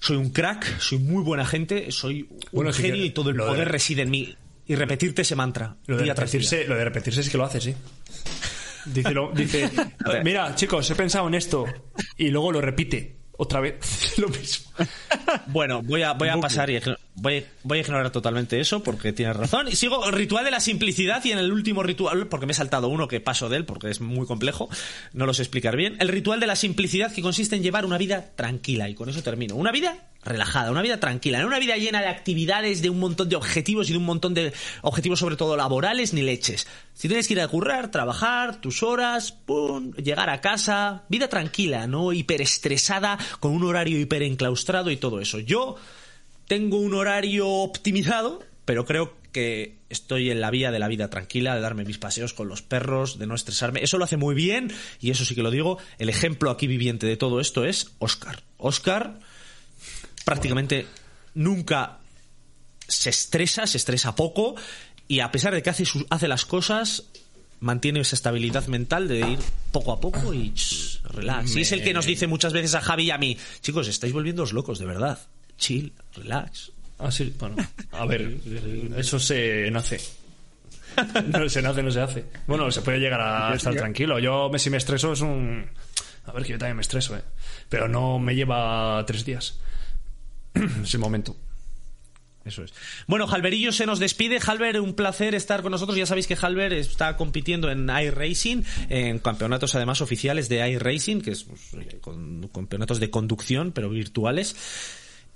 [0.00, 3.30] Soy un crack, soy muy buena gente, soy un Bueno, sí que genio y todo
[3.30, 4.36] el de- poder reside en mí.
[4.64, 5.76] Y repetirte ese mantra.
[5.86, 7.74] Lo de día repetirse, lo de repetirse sí que lo hace, sí.
[8.86, 9.68] Dice, lo- dice
[10.22, 11.64] mira, chicos, he pensado en esto.
[12.16, 14.14] Y luego lo repite otra vez.
[14.18, 14.70] lo mismo.
[15.48, 16.80] Bueno, voy a, voy a pasar y
[17.20, 19.68] voy, voy a ignorar totalmente eso porque tienes razón.
[19.68, 22.88] Y sigo ritual de la simplicidad y en el último ritual, porque me he saltado
[22.88, 24.68] uno que paso de él porque es muy complejo,
[25.12, 25.96] no lo sé explicar bien.
[26.00, 29.22] El ritual de la simplicidad que consiste en llevar una vida tranquila y con eso
[29.22, 29.56] termino.
[29.56, 33.36] Una vida relajada, una vida tranquila, una vida llena de actividades, de un montón de
[33.36, 34.52] objetivos y de un montón de
[34.82, 36.66] objetivos sobre todo laborales ni leches.
[36.94, 41.86] Si tienes que ir a currar, trabajar, tus horas, pum, llegar a casa, vida tranquila,
[41.86, 45.38] no hiperestresada, con un horario hiperenclaustrado y todo eso.
[45.38, 45.76] Yo
[46.48, 51.54] tengo un horario optimizado, pero creo que estoy en la vía de la vida tranquila,
[51.54, 53.82] de darme mis paseos con los perros, de no estresarme.
[53.82, 55.78] Eso lo hace muy bien y eso sí que lo digo.
[55.98, 58.42] El ejemplo aquí viviente de todo esto es Oscar.
[58.56, 59.20] Oscar
[60.24, 60.86] prácticamente
[61.34, 61.98] nunca
[62.86, 64.56] se estresa, se estresa poco
[65.06, 67.04] y a pesar de que hace, las cosas
[67.60, 69.38] mantiene esa estabilidad mental de ir
[69.72, 70.54] poco a poco y
[71.04, 71.56] relax.
[71.56, 74.12] Y es el que nos dice muchas veces a Javi y a mí, chicos, estáis
[74.12, 75.18] volviéndoos locos, de verdad.
[75.58, 76.72] Chill, relax.
[76.98, 77.56] Ah, sí, bueno.
[77.92, 78.36] A ver,
[78.96, 80.00] eso se nace.
[81.26, 82.24] No se nace, no se hace.
[82.46, 84.18] Bueno, se puede llegar a estar tranquilo.
[84.18, 85.66] Yo, si me estreso, es un.
[86.26, 87.22] A ver, que yo también me estreso, ¿eh?
[87.68, 89.60] Pero no me lleva tres días.
[90.82, 91.36] Es el momento.
[92.44, 92.72] Eso es.
[93.06, 94.40] Bueno, Halberillo se nos despide.
[94.44, 95.96] Halber, un placer estar con nosotros.
[95.96, 101.32] Ya sabéis que Halber está compitiendo en iRacing, en campeonatos además oficiales de iRacing, que
[101.32, 101.60] es pues,
[102.00, 104.56] con, campeonatos de conducción, pero virtuales.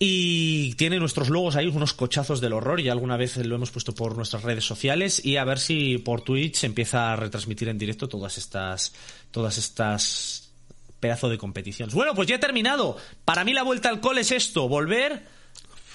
[0.05, 2.80] Y tiene nuestros logos ahí, unos cochazos del horror.
[2.80, 5.24] Y alguna vez lo hemos puesto por nuestras redes sociales.
[5.24, 8.94] Y a ver si por Twitch se empieza a retransmitir en directo todas estas,
[9.30, 10.50] todas estas
[10.98, 11.94] pedazo de competiciones.
[11.94, 12.96] Bueno, pues ya he terminado.
[13.24, 15.22] Para mí la vuelta al cole es esto, volver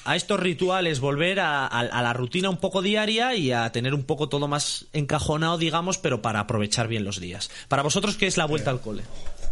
[0.05, 3.93] a estos rituales, volver a, a, a, la rutina un poco diaria y a tener
[3.93, 7.51] un poco todo más encajonado, digamos, pero para aprovechar bien los días.
[7.67, 9.03] Para vosotros, ¿qué es la vuelta al cole?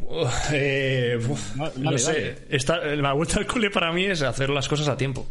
[0.02, 2.46] Uh, eh, uf, vale, no sé.
[2.50, 5.28] Esta, la vuelta al cole para mí es hacer las cosas a tiempo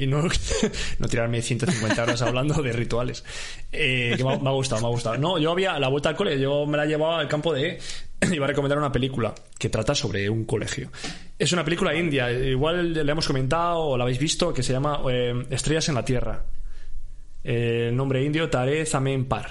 [0.00, 0.22] y no,
[0.98, 3.24] no tirarme 150 horas hablando de rituales.
[3.70, 5.18] Eh, que me, me, ha gustado, me ha gustado.
[5.18, 7.78] No, yo había la vuelta al cole, yo me la llevaba al campo de.
[8.32, 10.90] Iba a recomendar una película que trata sobre un colegio.
[11.38, 15.02] Es una película india, igual le hemos comentado o la habéis visto, que se llama
[15.10, 16.44] eh, Estrellas en la Tierra.
[17.44, 19.50] Eh, el nombre indio, Tare Zamen Par.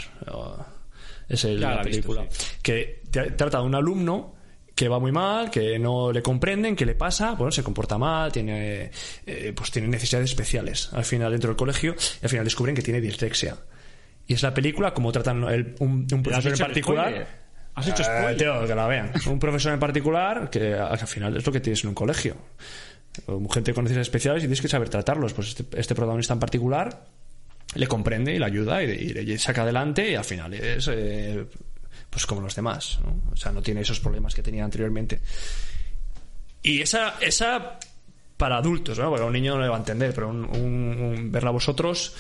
[1.28, 2.24] Es el, la, la, película.
[2.24, 2.56] Visto, sí.
[2.62, 4.39] Que trata de un alumno
[4.80, 8.32] que va muy mal, que no le comprenden, que le pasa, bueno, se comporta mal,
[8.32, 8.90] tiene,
[9.26, 12.82] eh, pues tiene necesidades especiales al final dentro del colegio y al final descubren que
[12.82, 13.58] tiene dislexia.
[14.26, 17.28] Y es la película como tratan el, un, un, profesor en particular.
[17.76, 18.32] ¿Has hecho spoiler?
[18.32, 19.12] Eh, tío, que la vean.
[19.30, 22.38] Un profesor en particular que al final es lo que tienes en un colegio.
[23.52, 25.34] Gente con necesidades especiales y tienes que saber tratarlos.
[25.34, 27.04] Pues este, este protagonista en particular
[27.76, 31.46] le comprende y le ayuda y, y le saca adelante y al final es eh,
[32.10, 33.32] pues como los demás, ¿no?
[33.32, 35.22] O sea, no tiene esos problemas que tenía anteriormente.
[36.62, 37.80] Y esa, esa
[38.38, 39.10] para adultos, ¿no?
[39.10, 42.16] Porque a un niño no le va a entender, pero un, un, verla vosotros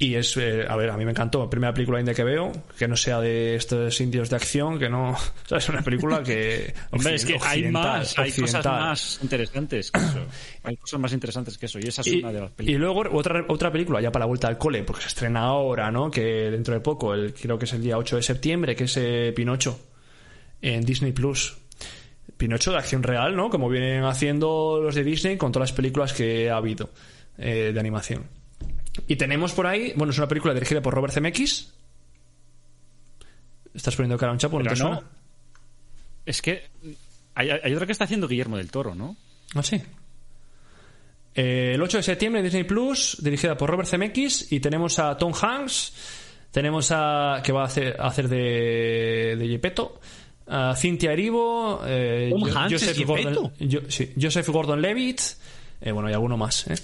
[0.00, 1.50] y es, eh, a ver, a mí me encantó.
[1.50, 5.10] Primera película india que veo, que no sea de estos indios de acción, que no.
[5.10, 6.72] O sea, es una película que.
[6.92, 10.26] Hombre, es que hay más, hay cosas más interesantes que eso.
[10.62, 12.76] Hay cosas más interesantes que eso, y esa es y, una de las películas.
[12.76, 15.90] Y luego otra, otra película, ya para la vuelta al cole, porque se estrena ahora,
[15.90, 16.10] ¿no?
[16.10, 18.96] Que dentro de poco, el, creo que es el día 8 de septiembre, que es
[18.98, 19.80] eh, Pinocho,
[20.60, 21.56] en Disney Plus.
[22.36, 23.48] Pinocho de acción real, ¿no?
[23.48, 26.90] Como vienen haciendo los de Disney con todas las películas que ha habido
[27.38, 28.37] eh, de animación.
[29.08, 31.72] Y tenemos por ahí, bueno, es una película dirigida por Robert Zemeckis.
[33.74, 35.02] Estás poniendo cara a un chapo, ¿no te suena?
[36.26, 36.68] Es que
[37.34, 39.16] hay, hay, otra que está haciendo Guillermo del Toro, ¿no?
[39.54, 39.80] Ah, sí.
[41.34, 45.32] Eh, el 8 de septiembre Disney Plus, dirigida por Robert Zemeckis, y tenemos a Tom
[45.32, 45.92] Hanks,
[46.50, 50.00] tenemos a que va a hacer, a hacer de, de Gepetto,
[50.48, 55.20] a Cynthia Erivo, eh, Tom Hanks Joseph, Gordon, yo, sí, Joseph Gordon-Levitt,
[55.80, 56.66] eh, bueno, y alguno más.
[56.66, 56.74] ¿eh?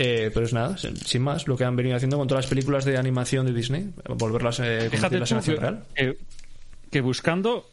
[0.00, 2.84] Eh, pero es nada, sin más, lo que han venido haciendo con todas las películas
[2.84, 5.84] de animación de Disney, volverlas eh, Fíjate la tú, que, real.
[5.92, 6.16] Que,
[6.88, 7.68] que, buscando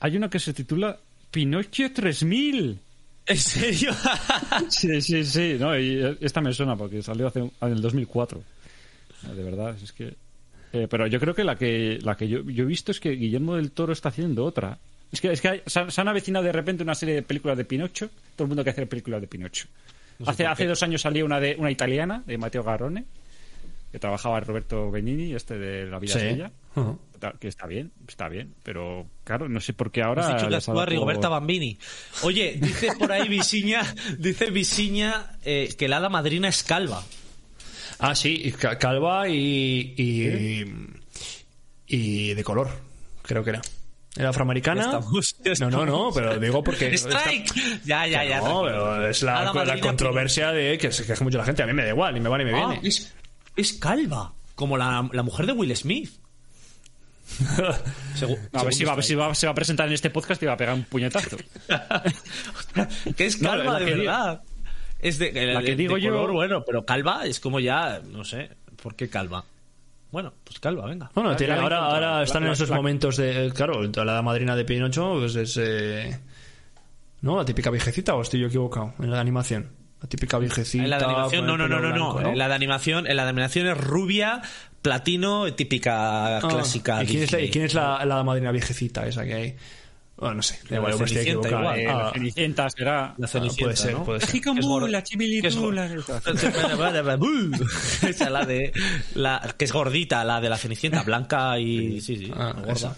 [0.00, 0.98] hay una que se titula
[1.30, 2.78] Pinocho 3000.
[3.26, 3.90] ¿En serio?
[4.70, 5.56] sí, sí, sí.
[5.60, 8.42] No, y esta me suena porque salió hace, en el 2004.
[9.34, 10.14] De verdad, es que.
[10.72, 13.10] Eh, pero yo creo que la que, la que yo, yo, he visto es que
[13.10, 14.78] Guillermo del Toro está haciendo otra.
[15.12, 17.58] Es que, es que hay, se, se han avecinado de repente una serie de películas
[17.58, 18.08] de Pinocho.
[18.36, 19.68] Todo el mundo quiere hacer películas de Pinocho.
[20.18, 23.04] No hace, hace dos años salió una de una italiana de Matteo Garrone
[23.90, 26.20] que trabajaba Roberto Benini este de La vida sí.
[26.20, 27.38] de ella uh -huh.
[27.38, 30.56] que está bien está bien pero claro no sé por qué ahora Has dicho que
[30.56, 30.88] actúa por...
[30.88, 31.78] Rigoberta Bambini
[32.22, 33.82] oye dice por ahí Visiña
[34.18, 37.02] dice Visiña eh, que la hada madrina es calva
[37.98, 40.74] ah sí calva y y, ¿Sí?
[41.86, 42.68] y de color
[43.22, 43.62] creo que era
[44.18, 45.00] ¿Era afroamericana?
[45.44, 45.54] Ya.
[45.60, 46.92] No, no, no, pero digo porque.
[46.92, 47.46] ¡Strike!
[47.56, 47.80] Está...
[47.84, 48.40] Ya, ya, ya.
[48.40, 51.62] No, pero es la, la, la controversia de que se queja mucho la gente.
[51.62, 52.88] A mí me da igual, ni me va ni me ah, viene.
[52.88, 53.14] Es,
[53.54, 56.10] es calva, como la, la mujer de Will Smith.
[58.52, 60.42] A, ver si va, a ver si va, se va a presentar en este podcast
[60.42, 61.36] y va a pegar un puñetazo.
[63.16, 64.42] que es calva, no, de verdad.
[64.98, 66.10] Es de, la que digo de yo.
[66.10, 68.50] Color, bueno, pero calva es como ya, no sé,
[68.82, 69.44] ¿por qué calva?
[70.10, 71.10] Bueno, pues calva, venga.
[71.14, 73.52] Bueno, tiene, ahora, ahora están en esos momentos de.
[73.54, 75.56] Claro, la madrina de Pinocho pues es.
[75.60, 76.18] Eh,
[77.20, 77.36] ¿No?
[77.36, 79.70] La típica viejecita, o estoy yo equivocado en la animación.
[80.00, 80.84] La típica viejecita.
[80.84, 82.30] En la de animación, no, no, no, no, blanco, no.
[82.30, 84.40] En la de animación, en la de animación es rubia,
[84.80, 87.02] platino, típica, ah, clásica.
[87.02, 89.56] ¿Y quién es, la, ¿y quién es la, la madrina viejecita esa que hay?
[90.18, 90.58] Bueno, no sé.
[90.68, 91.78] La, la Cenicienta igual.
[91.78, 93.14] Eh, ah, la Cenicienta será...
[93.18, 94.04] La Cenicienta, puede ser, ¿no?
[94.04, 94.30] puede ser.
[97.06, 97.16] la.
[98.08, 98.72] Esa la de...
[99.14, 102.00] La, que es gordita, la de la Cenicienta, blanca y...
[102.00, 102.96] Sí, sí, ah, gorda.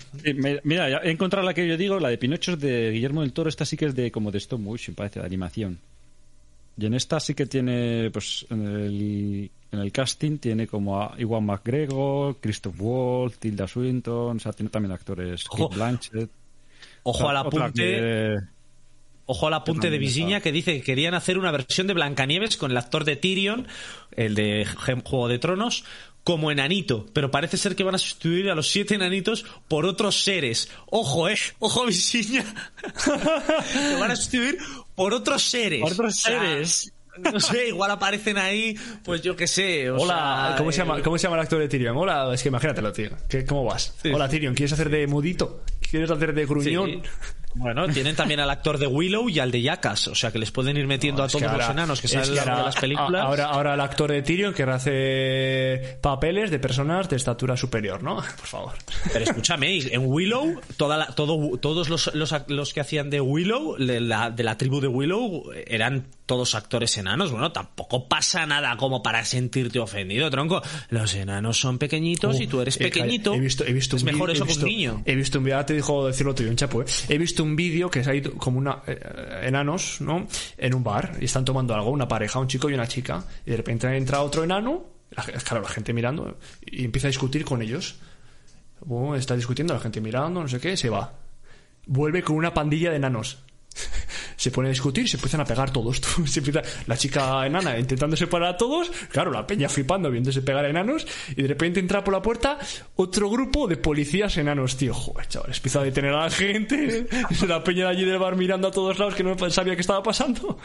[0.65, 3.51] Mira, he encontrado la que yo digo, la de Pinocho de Guillermo del Toro.
[3.51, 5.79] Esta sí que es de como de stop motion, parece, de animación.
[6.79, 11.15] Y en esta sí que tiene, pues, en el, en el casting tiene como a
[11.19, 16.31] Iwan McGregor, Christoph Waltz, Tilda Swinton, o sea, tiene también actores, Kate Blanchett.
[17.03, 18.37] Ojo al apunte.
[19.27, 22.73] Ojo al apunte de Visiña que dice que querían hacer una versión de Blancanieves con
[22.73, 23.69] el actor de Tyrion,
[24.17, 24.67] el de
[25.05, 25.85] Juego de Tronos,
[26.25, 27.07] como enanito.
[27.13, 30.69] Pero parece ser que van a sustituir a los siete enanitos por otros seres.
[30.87, 31.37] Ojo, eh.
[31.61, 32.45] Ojo, Visiña.
[33.93, 34.59] Lo van a sustituir
[34.97, 35.81] por otros seres.
[35.81, 36.93] Por otros O sea, seres.
[37.33, 38.75] No sé, igual aparecen ahí,
[39.05, 39.91] pues yo qué sé.
[39.91, 41.97] o Hola, sea, ¿cómo se, llama, eh, ¿cómo se llama el actor de Tyrion?
[41.97, 43.11] Hola, es que imagínatelo, tío.
[43.29, 43.95] ¿Qué- ¿Cómo vas?
[44.03, 44.11] Sí.
[44.13, 45.63] Hola, Tyrion, ¿quieres hacer de mudito?
[45.91, 47.03] ¿Quieres hacer de sí.
[47.55, 50.51] Bueno, tienen también al actor de Willow y al de Jackass, o sea que les
[50.53, 52.63] pueden ir metiendo No, a todos que ahora- los enanos que salen que en ahora-
[52.65, 53.23] las películas.
[53.25, 58.17] Ahora, ahora el actor de Tyrion querrá hacer papeles de personas de estatura superior, ¿no?
[58.37, 58.73] Por favor.
[59.13, 63.77] Pero escúchame, en Willow, toda la- todo, todos los, los, los que hacían de Willow,
[63.77, 67.33] de la, de la tribu de Willow, eran todos actores enanos.
[67.33, 70.63] Bueno, tampoco pasa nada como para sentirte ofendido, tronco.
[70.91, 73.35] Los enanos son pequeñitos y tú eres Eh, pequeñito.
[73.35, 75.03] He visto, he visto es un mejor eso he que visto, un niño.
[75.05, 76.87] He visto un ahora te dijo decirlo tuyo, un chapo, ¿eh?
[77.09, 80.27] He visto un vídeo que se ha ido como una eh, enanos, ¿no?
[80.57, 83.51] En un bar y están tomando algo, una pareja, un chico y una chica, y
[83.51, 87.63] de repente entra otro enano, la, claro, la gente mirando, y empieza a discutir con
[87.63, 87.97] ellos.
[88.85, 91.13] Bueno, está discutiendo, la gente mirando, no sé qué, se va.
[91.87, 93.43] Vuelve con una pandilla de enanos.
[94.37, 96.01] Se pone a discutir, se empiezan a pegar todos.
[96.27, 100.65] Se empieza, la chica enana intentando separar a todos, claro, la peña flipando viéndose pegar
[100.65, 101.07] a enanos,
[101.37, 102.59] y de repente entra por la puerta
[102.97, 104.95] otro grupo de policías enanos, tío.
[104.95, 107.07] Joder, chaval, empieza a detener a la gente,
[107.47, 110.03] la peña de allí del bar mirando a todos lados que no sabía qué estaba
[110.03, 110.59] pasando.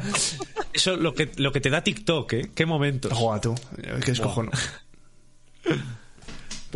[0.72, 2.50] Eso lo que, lo que te da TikTok, ¿eh?
[2.54, 3.12] Qué momentos.
[3.12, 3.54] Joder, tú,
[4.04, 4.50] qué escojono.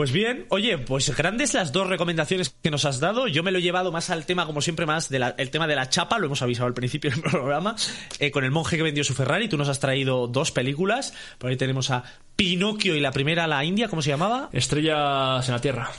[0.00, 3.28] Pues bien, oye, pues grandes las dos recomendaciones que nos has dado.
[3.28, 5.90] Yo me lo he llevado más al tema, como siempre, más del tema de la
[5.90, 7.76] chapa, lo hemos avisado al principio del programa,
[8.18, 9.46] eh, con el monje que vendió su Ferrari.
[9.46, 11.12] Tú nos has traído dos películas.
[11.36, 12.02] Por ahí tenemos a
[12.34, 14.48] Pinocchio y la primera, la India, ¿cómo se llamaba?
[14.54, 15.90] Estrellas en la Tierra.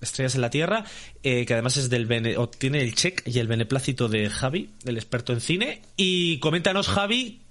[0.00, 0.84] Estrellas en la Tierra,
[1.22, 4.70] eh, que además es del bene- o tiene el check y el beneplácito de Javi,
[4.86, 5.82] el experto en cine.
[5.98, 7.42] Y coméntanos, Javi,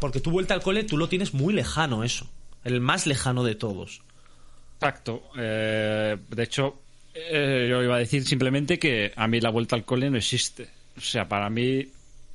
[0.00, 2.26] porque tu vuelta al cole tú lo tienes muy lejano, eso.
[2.64, 4.00] El más lejano de todos.
[4.80, 5.30] Exacto.
[5.36, 6.80] Eh, de hecho,
[7.14, 10.68] eh, yo iba a decir simplemente que a mí la vuelta al cole no existe.
[10.96, 11.88] O sea, para mí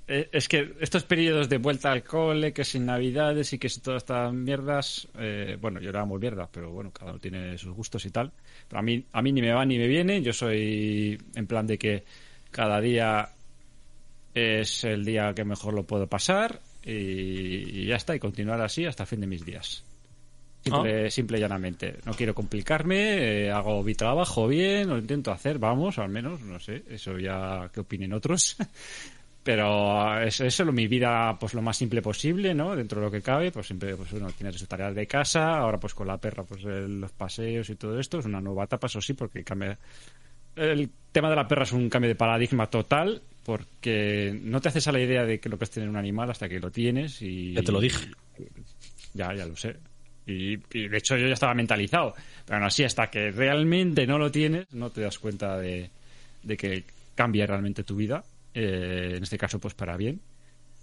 [0.08, 3.82] eh, es que estos periodos de vuelta al cole, que sin navidades y que sin
[3.82, 7.74] todas estas mierdas, eh, bueno, yo era muy mierda, pero bueno, cada uno tiene sus
[7.74, 8.32] gustos y tal.
[8.68, 10.22] Pero a mí, a mí ni me va ni me viene.
[10.22, 12.04] Yo soy en plan de que
[12.52, 13.30] cada día
[14.34, 18.86] es el día que mejor lo puedo pasar y, y ya está, y continuar así
[18.86, 19.84] hasta el fin de mis días.
[20.64, 21.98] Simple, simple y llanamente.
[22.06, 26.60] No quiero complicarme, eh, hago mi trabajo bien, lo intento hacer, vamos, al menos, no
[26.60, 28.56] sé, eso ya que opinen otros.
[29.44, 32.78] Pero es eso, mi vida, pues lo más simple posible, ¿no?
[32.78, 35.78] Dentro de lo que cabe, pues siempre, pues uno tiene sus tareas de casa, ahora
[35.78, 39.02] pues con la perra, pues los paseos y todo esto, es una nueva etapa, eso
[39.02, 39.78] sí, porque cambia.
[40.56, 44.88] El tema de la perra es un cambio de paradigma total, porque no te haces
[44.88, 47.22] a la idea de que lo que es tener un animal hasta que lo tienes
[47.22, 47.54] y.
[47.54, 48.12] Ya te lo dije.
[49.14, 49.76] Ya, ya lo sé.
[50.26, 52.16] Y, de hecho yo ya estaba mentalizado.
[52.46, 55.90] Pero aún así, hasta que realmente no lo tienes, no te das cuenta de,
[56.44, 56.84] de que
[57.16, 58.24] cambia realmente tu vida.
[58.54, 60.20] Eh, en este caso, pues para bien.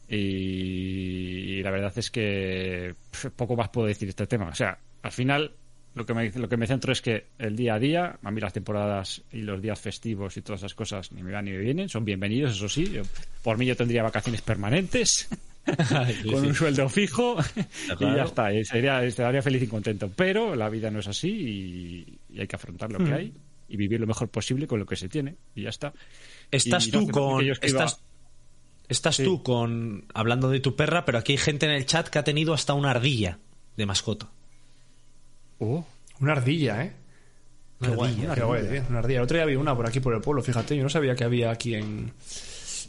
[0.08, 2.94] Y, la verdad es que
[3.36, 4.48] poco más puedo decir de este tema.
[4.48, 5.52] O sea, al final
[5.94, 8.40] lo que, me, lo que me centro es que el día a día, a mí
[8.40, 11.58] las temporadas y los días festivos y todas esas cosas ni me van ni me
[11.58, 12.90] vienen, son bienvenidos, eso sí.
[12.90, 13.02] Yo-
[13.42, 15.28] por mí yo tendría vacaciones permanentes.
[16.30, 17.36] con un sueldo fijo
[17.98, 18.52] y ya está.
[18.52, 20.10] Y sería, estaría feliz y contento.
[20.14, 23.32] Pero la vida no es así y, y hay que afrontar lo que hay
[23.68, 25.92] y vivir lo mejor posible con lo que se tiene y ya está.
[26.50, 27.46] Estás Y tú no con.
[27.62, 28.00] Estás,
[28.88, 30.06] estás tú con.
[30.14, 32.74] Hablando de tu perra, pero aquí hay gente en el chat que ha tenido hasta
[32.74, 33.38] una ardilla
[33.76, 34.28] de mascota.
[35.60, 35.86] Oh,
[36.20, 36.92] Una ardilla, ¿eh?
[37.80, 38.34] Qué Una guay, ardilla.
[38.34, 39.18] qué guay, una ardilla.
[39.18, 40.76] El otro día vi una por aquí por el pueblo, fíjate.
[40.76, 42.12] Yo no sabía que había aquí en.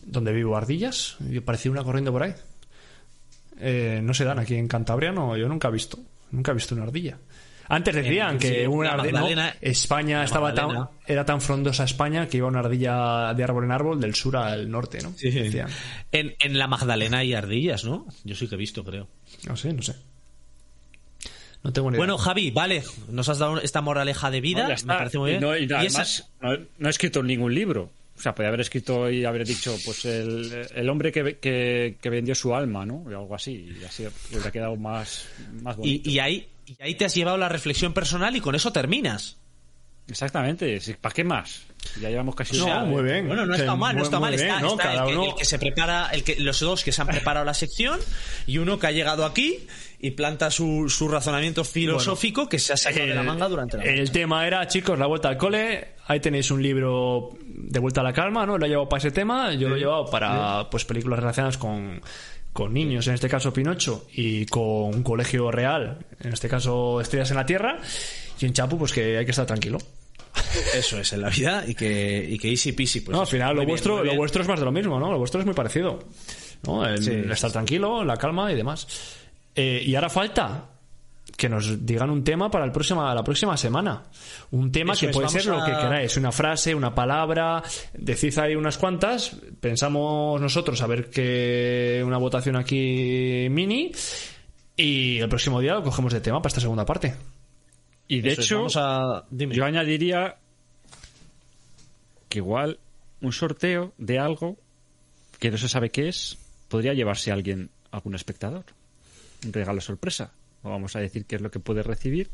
[0.05, 1.17] donde vivo ardillas.
[1.30, 2.34] Y parecía una corriendo por ahí.
[3.62, 5.99] Eh, no se dan aquí en Cantabria, no, yo nunca he visto.
[6.32, 7.18] Nunca he visto una ardilla.
[7.68, 9.55] Antes decían En- que sí, una la ardilla.
[9.62, 14.01] España estaba tan, era tan frondosa España que iba una ardilla de árbol en árbol
[14.01, 15.12] del sur al norte, ¿no?
[15.12, 15.70] Decían.
[16.12, 18.07] En, en la Magdalena hay ardillas, ¿no?
[18.26, 19.07] Yo sí que he visto, creo.
[19.47, 19.95] No sé, no sé.
[21.64, 21.99] No tengo ni idea.
[21.99, 25.34] Bueno, Javi, vale, nos has dado esta moraleja de vida, no, me parece muy Y
[25.34, 25.41] bien.
[25.43, 27.91] no, y Y además, esa- no, no he escrito ningún libro.
[28.22, 32.09] O sea, podría haber escrito y haber dicho, pues, el, el hombre que, que, que
[32.11, 32.97] vendió su alma, ¿no?
[32.97, 33.74] O algo así.
[33.82, 35.26] Y así le hubiera quedado más,
[35.63, 36.07] más bonito.
[36.07, 39.38] y, y ahí, y ahí te has llevado la reflexión personal y con eso terminas.
[40.07, 40.80] Exactamente.
[40.99, 41.63] ¿Para qué más?
[41.99, 43.28] Ya llevamos casi No, una muy bien.
[43.28, 44.36] Bueno, no está mal, no está mal.
[44.36, 44.72] bien, está ¿no?
[44.72, 47.01] está Cada el, que, uno- el que se prepara, el que, los dos que se
[47.01, 47.99] han preparado la sección
[48.45, 49.65] y uno que ha llegado aquí
[49.99, 53.84] y planta su, su razonamiento filosófico que se ha sacado de la manga durante la
[53.86, 55.89] El tema era, chicos, la vuelta al cole.
[56.07, 57.30] Ahí tenéis un libro
[57.70, 58.57] de vuelta a la calma, ¿no?
[58.57, 59.53] Lo he llevado para ese tema.
[59.53, 62.01] Yo lo he llevado para pues películas relacionadas con,
[62.53, 64.64] con niños, en este caso Pinocho, y con
[64.95, 67.80] un colegio real, en este caso Estrellas en la Tierra.
[68.39, 69.78] Y en Chapu, pues que hay que estar tranquilo.
[70.76, 73.01] Eso es en la vida y que, y que easy peasy.
[73.01, 75.12] Pues no, al final lo bien, vuestro, lo vuestro es más de lo mismo, ¿no?
[75.12, 75.99] Lo vuestro es muy parecido.
[76.66, 76.86] ¿no?
[76.86, 77.12] El, Sí.
[77.12, 78.88] el estar tranquilo, la calma y demás.
[79.55, 80.70] Eh, y ahora falta
[81.38, 84.03] que nos digan un tema para el próxima, la próxima semana.
[84.51, 87.63] Un tema Eso que es, puede ser lo que queráis, una frase, una palabra,
[87.93, 93.91] decid ahí unas cuantas, pensamos nosotros a ver que una votación aquí mini
[94.75, 97.15] y el próximo día lo cogemos de tema para esta segunda parte.
[98.07, 99.25] Y de Eso hecho, vamos a...
[99.29, 99.55] dime.
[99.55, 100.38] yo añadiría
[102.27, 102.79] que igual
[103.21, 104.57] un sorteo de algo
[105.39, 108.65] que no se sabe qué es podría llevarse a alguien, algún espectador.
[109.45, 110.32] Un regalo sorpresa.
[110.64, 112.30] Vamos a decir qué es lo que puede recibir.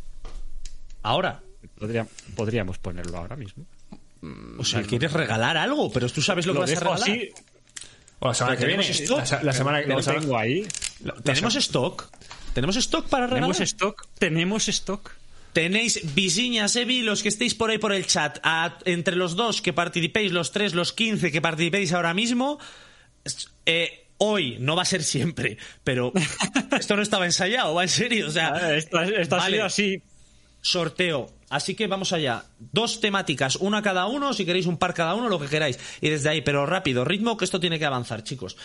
[1.03, 1.41] Ahora.
[1.79, 3.65] Podría- podríamos ponerlo ahora mismo.
[4.57, 5.91] O sea, ¿quieres regalar algo?
[5.91, 6.99] Pero tú sabes lo, que vas a regalar.
[7.01, 7.29] así.
[8.19, 8.89] O la semana que viene.
[8.89, 9.29] stock.
[9.31, 10.65] La, la semana que Lo semana- tengo ahí.
[11.03, 12.09] la ¿Tenemos stock?
[12.53, 13.51] ¿Tenemos stock para regalar?
[13.53, 14.07] Tenemos stock.
[14.17, 15.11] Tenemos stock.
[15.53, 19.61] Tenéis Visiña, Sevi, los que estéis por ahí por el chat, a- entre los dos
[19.61, 22.59] que participéis, los tres, los quince que participéis ahora mismo,
[23.65, 26.11] eh, hoy, no va a ser siempre, pero
[26.79, 30.01] esto no estaba ensayado, va en serio, o sea, Esto, esto ha vale, sido así.
[30.61, 31.33] sorteo.
[31.49, 32.43] Así que vamos allá.
[32.59, 35.79] Dos temáticas, una cada uno, si queréis un par cada uno, lo que queráis.
[36.01, 38.57] Y desde ahí, pero rápido, ritmo, que esto tiene que avanzar, chicos.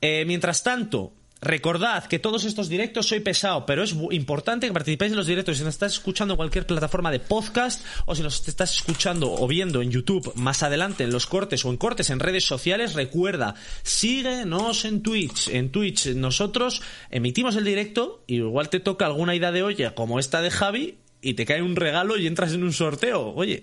[0.00, 5.12] Eh, mientras tanto, recordad que todos estos directos soy pesado, pero es importante que participéis
[5.12, 5.58] en los directos.
[5.58, 9.46] Si nos estás escuchando en cualquier plataforma de podcast o si nos estás escuchando o
[9.46, 13.54] viendo en YouTube más adelante en los cortes o en cortes en redes sociales, recuerda,
[13.82, 15.48] síguenos en Twitch.
[15.48, 20.18] En Twitch nosotros emitimos el directo y igual te toca alguna idea de olla como
[20.18, 23.32] esta de Javi y te cae un regalo y entras en un sorteo.
[23.34, 23.62] Oye,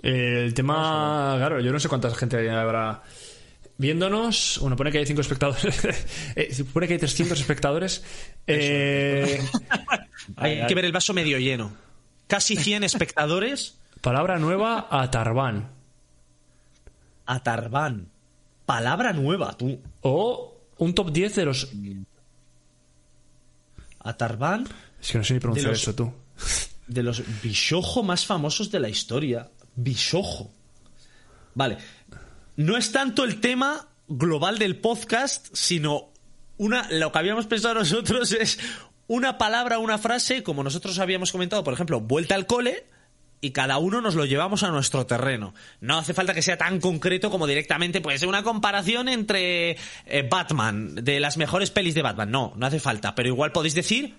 [0.00, 3.02] El tema, claro, yo no sé cuánta gente habrá
[3.78, 4.58] viéndonos.
[4.60, 5.80] Bueno, pone que hay cinco espectadores.
[6.36, 8.04] Eh, pone que hay 300 espectadores.
[8.46, 9.40] Eh,
[10.36, 11.72] hay que ver el vaso medio lleno.
[12.26, 13.78] Casi 100 espectadores.
[14.02, 15.70] palabra nueva a Tarbán.
[17.26, 18.08] Atarbán.
[18.66, 19.80] Palabra nueva, tú.
[20.02, 21.68] O un top 10 de los.
[24.00, 24.66] Atarbán,
[25.00, 26.12] Es que no sé ni pronunciar De los- eso tú.
[26.86, 29.48] de los bichojo más famosos de la historia.
[29.74, 30.50] Bichojo.
[31.54, 31.78] Vale.
[32.58, 36.08] No es tanto el tema global del podcast, sino
[36.56, 38.58] una, lo que habíamos pensado nosotros es
[39.06, 42.84] una palabra, una frase, como nosotros habíamos comentado, por ejemplo, vuelta al cole,
[43.40, 45.54] y cada uno nos lo llevamos a nuestro terreno.
[45.80, 50.96] No hace falta que sea tan concreto como directamente, pues, una comparación entre eh, Batman,
[50.96, 52.32] de las mejores pelis de Batman.
[52.32, 54.16] No, no hace falta, pero igual podéis decir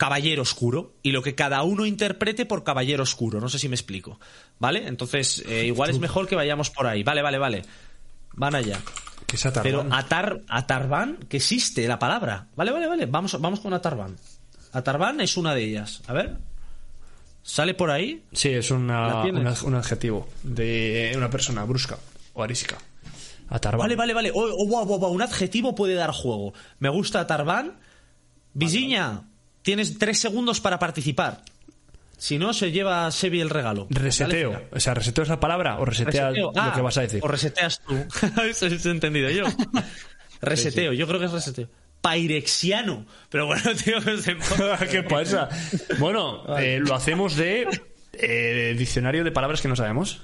[0.00, 3.38] caballero oscuro y lo que cada uno interprete por caballero oscuro.
[3.38, 4.18] No sé si me explico.
[4.58, 4.88] ¿Vale?
[4.88, 7.02] Entonces, eh, igual es mejor que vayamos por ahí.
[7.02, 7.62] Vale, vale, vale.
[8.32, 8.80] Van allá.
[9.30, 12.46] Es a Pero atar, atarban, que existe la palabra.
[12.56, 13.04] Vale, vale, vale.
[13.04, 14.16] Vamos, vamos con atarban.
[14.72, 16.00] Atarban es una de ellas.
[16.06, 16.38] A ver.
[17.42, 18.24] ¿Sale por ahí?
[18.32, 21.98] Sí, es una, un adjetivo de una persona brusca
[22.32, 22.78] o arísica.
[23.50, 23.80] A Tarbán.
[23.80, 24.32] Vale, vale, vale.
[24.34, 25.08] Oh, oh.
[25.10, 26.54] Un adjetivo puede dar juego.
[26.78, 27.78] Me gusta Tarban.
[28.54, 29.29] Visiña,
[29.62, 31.42] tienes tres segundos para participar.
[32.18, 33.86] Si no, se lleva Sebi el regalo.
[33.88, 34.62] Reseteo.
[34.72, 36.52] O sea, reseteo es la palabra o resetea Reseteo.
[36.54, 37.20] lo Ah, que vas a decir.
[37.22, 37.96] O reseteas tú.
[38.42, 39.44] Eso es entendido yo.
[40.42, 41.68] Reseteo, yo creo que es reseteo.
[42.00, 43.06] Pairexiano.
[43.28, 44.36] Pero bueno, tío, que se-
[44.90, 45.48] ¿Qué pasa?
[45.98, 47.66] Bueno, eh, lo hacemos de
[48.14, 50.20] eh, diccionario de palabras que no sabemos.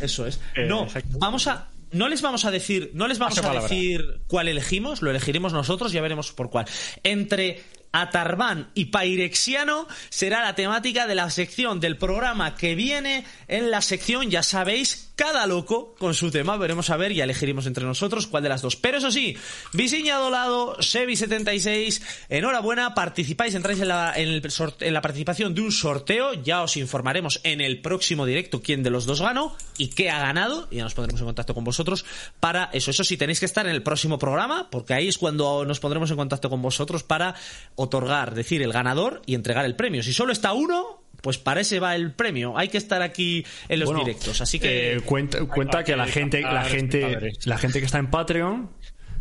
[0.00, 0.40] Eso es.
[0.56, 0.86] Eh, no,
[1.18, 1.68] vamos a.
[1.92, 5.92] No les vamos a decir, no les vamos a decir cuál elegimos, lo elegiremos nosotros,
[5.92, 6.64] ya veremos por cuál.
[7.04, 7.62] Entre
[7.92, 13.82] Atarbán y Pairexiano será la temática de la sección del programa que viene en la
[13.82, 18.26] sección, ya sabéis, cada loco con su tema, veremos a ver y elegiremos entre nosotros
[18.26, 18.76] cuál de las dos.
[18.76, 19.36] Pero eso sí,
[19.72, 24.42] Visiña Dolado, Sevi76, enhorabuena, participáis, entráis en la, en,
[24.80, 28.90] en la participación de un sorteo, ya os informaremos en el próximo directo quién de
[28.90, 32.04] los dos ganó y qué ha ganado, y ya nos pondremos en contacto con vosotros
[32.40, 32.90] para eso.
[32.90, 36.10] Eso sí, tenéis que estar en el próximo programa, porque ahí es cuando nos pondremos
[36.10, 37.34] en contacto con vosotros para
[37.82, 40.02] otorgar, decir el ganador y entregar el premio.
[40.02, 42.56] Si solo está uno, pues para ese va el premio.
[42.56, 44.94] Hay que estar aquí en los Bueno, directos, así que...
[44.94, 48.70] eh, cuenta, cuenta que la gente, la gente, la gente que está en Patreon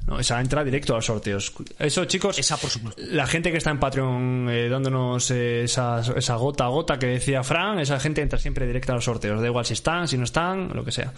[0.08, 0.20] ¿no?
[0.20, 1.54] Esa entra directo a los sorteos.
[1.78, 3.02] Eso, chicos, Esa, por supuesto.
[3.06, 7.08] la gente que está en Patreon eh, dándonos eh, esa, esa gota a gota que
[7.08, 9.40] decía Fran, esa gente entra siempre directa a los sorteos.
[9.40, 11.14] Da igual si están, si no están, lo que sea.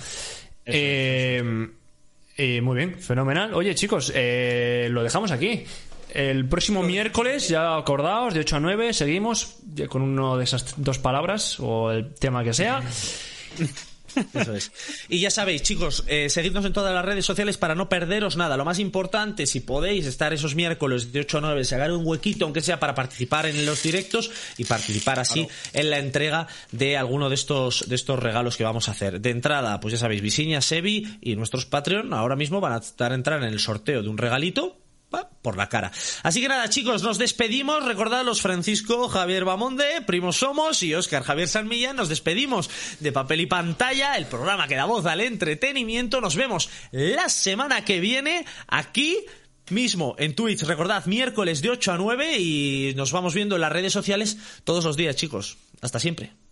[0.66, 1.70] Eh,
[2.38, 3.54] eh, muy bien, fenomenal.
[3.54, 5.64] Oye, chicos, eh, lo dejamos aquí.
[6.14, 9.56] El próximo miércoles, ya acordaos, de 8 a 9, seguimos
[9.90, 12.84] con uno de esas dos palabras o el tema que sea.
[14.34, 14.72] Eso es.
[15.10, 18.58] Y ya sabéis, chicos, eh, seguidnos en todas las redes sociales para no perderos nada.
[18.58, 22.46] Lo más importante, si podéis estar esos miércoles de 8 a 9, sacar un huequito,
[22.46, 27.30] aunque sea para participar en los directos y participar así en la entrega de alguno
[27.30, 29.20] de estos, de estos regalos que vamos a hacer.
[29.20, 33.12] De entrada, pues ya sabéis, Visiña, Sebi y nuestros Patreon ahora mismo van a estar
[33.12, 34.83] a entrar en el sorteo de un regalito
[35.42, 35.92] por la cara.
[36.24, 37.86] Así que nada, chicos, nos despedimos.
[37.86, 41.96] Recordad los Francisco Javier Bamonde, primos somos, y Óscar Javier San Millán.
[41.96, 46.22] Nos despedimos de papel y pantalla, el programa que da voz al entretenimiento.
[46.22, 49.26] Nos vemos la semana que viene aquí
[49.70, 50.64] mismo en Twitch.
[50.64, 54.84] Recordad, miércoles de 8 a 9 y nos vamos viendo en las redes sociales todos
[54.86, 55.58] los días, chicos.
[55.82, 56.43] Hasta siempre.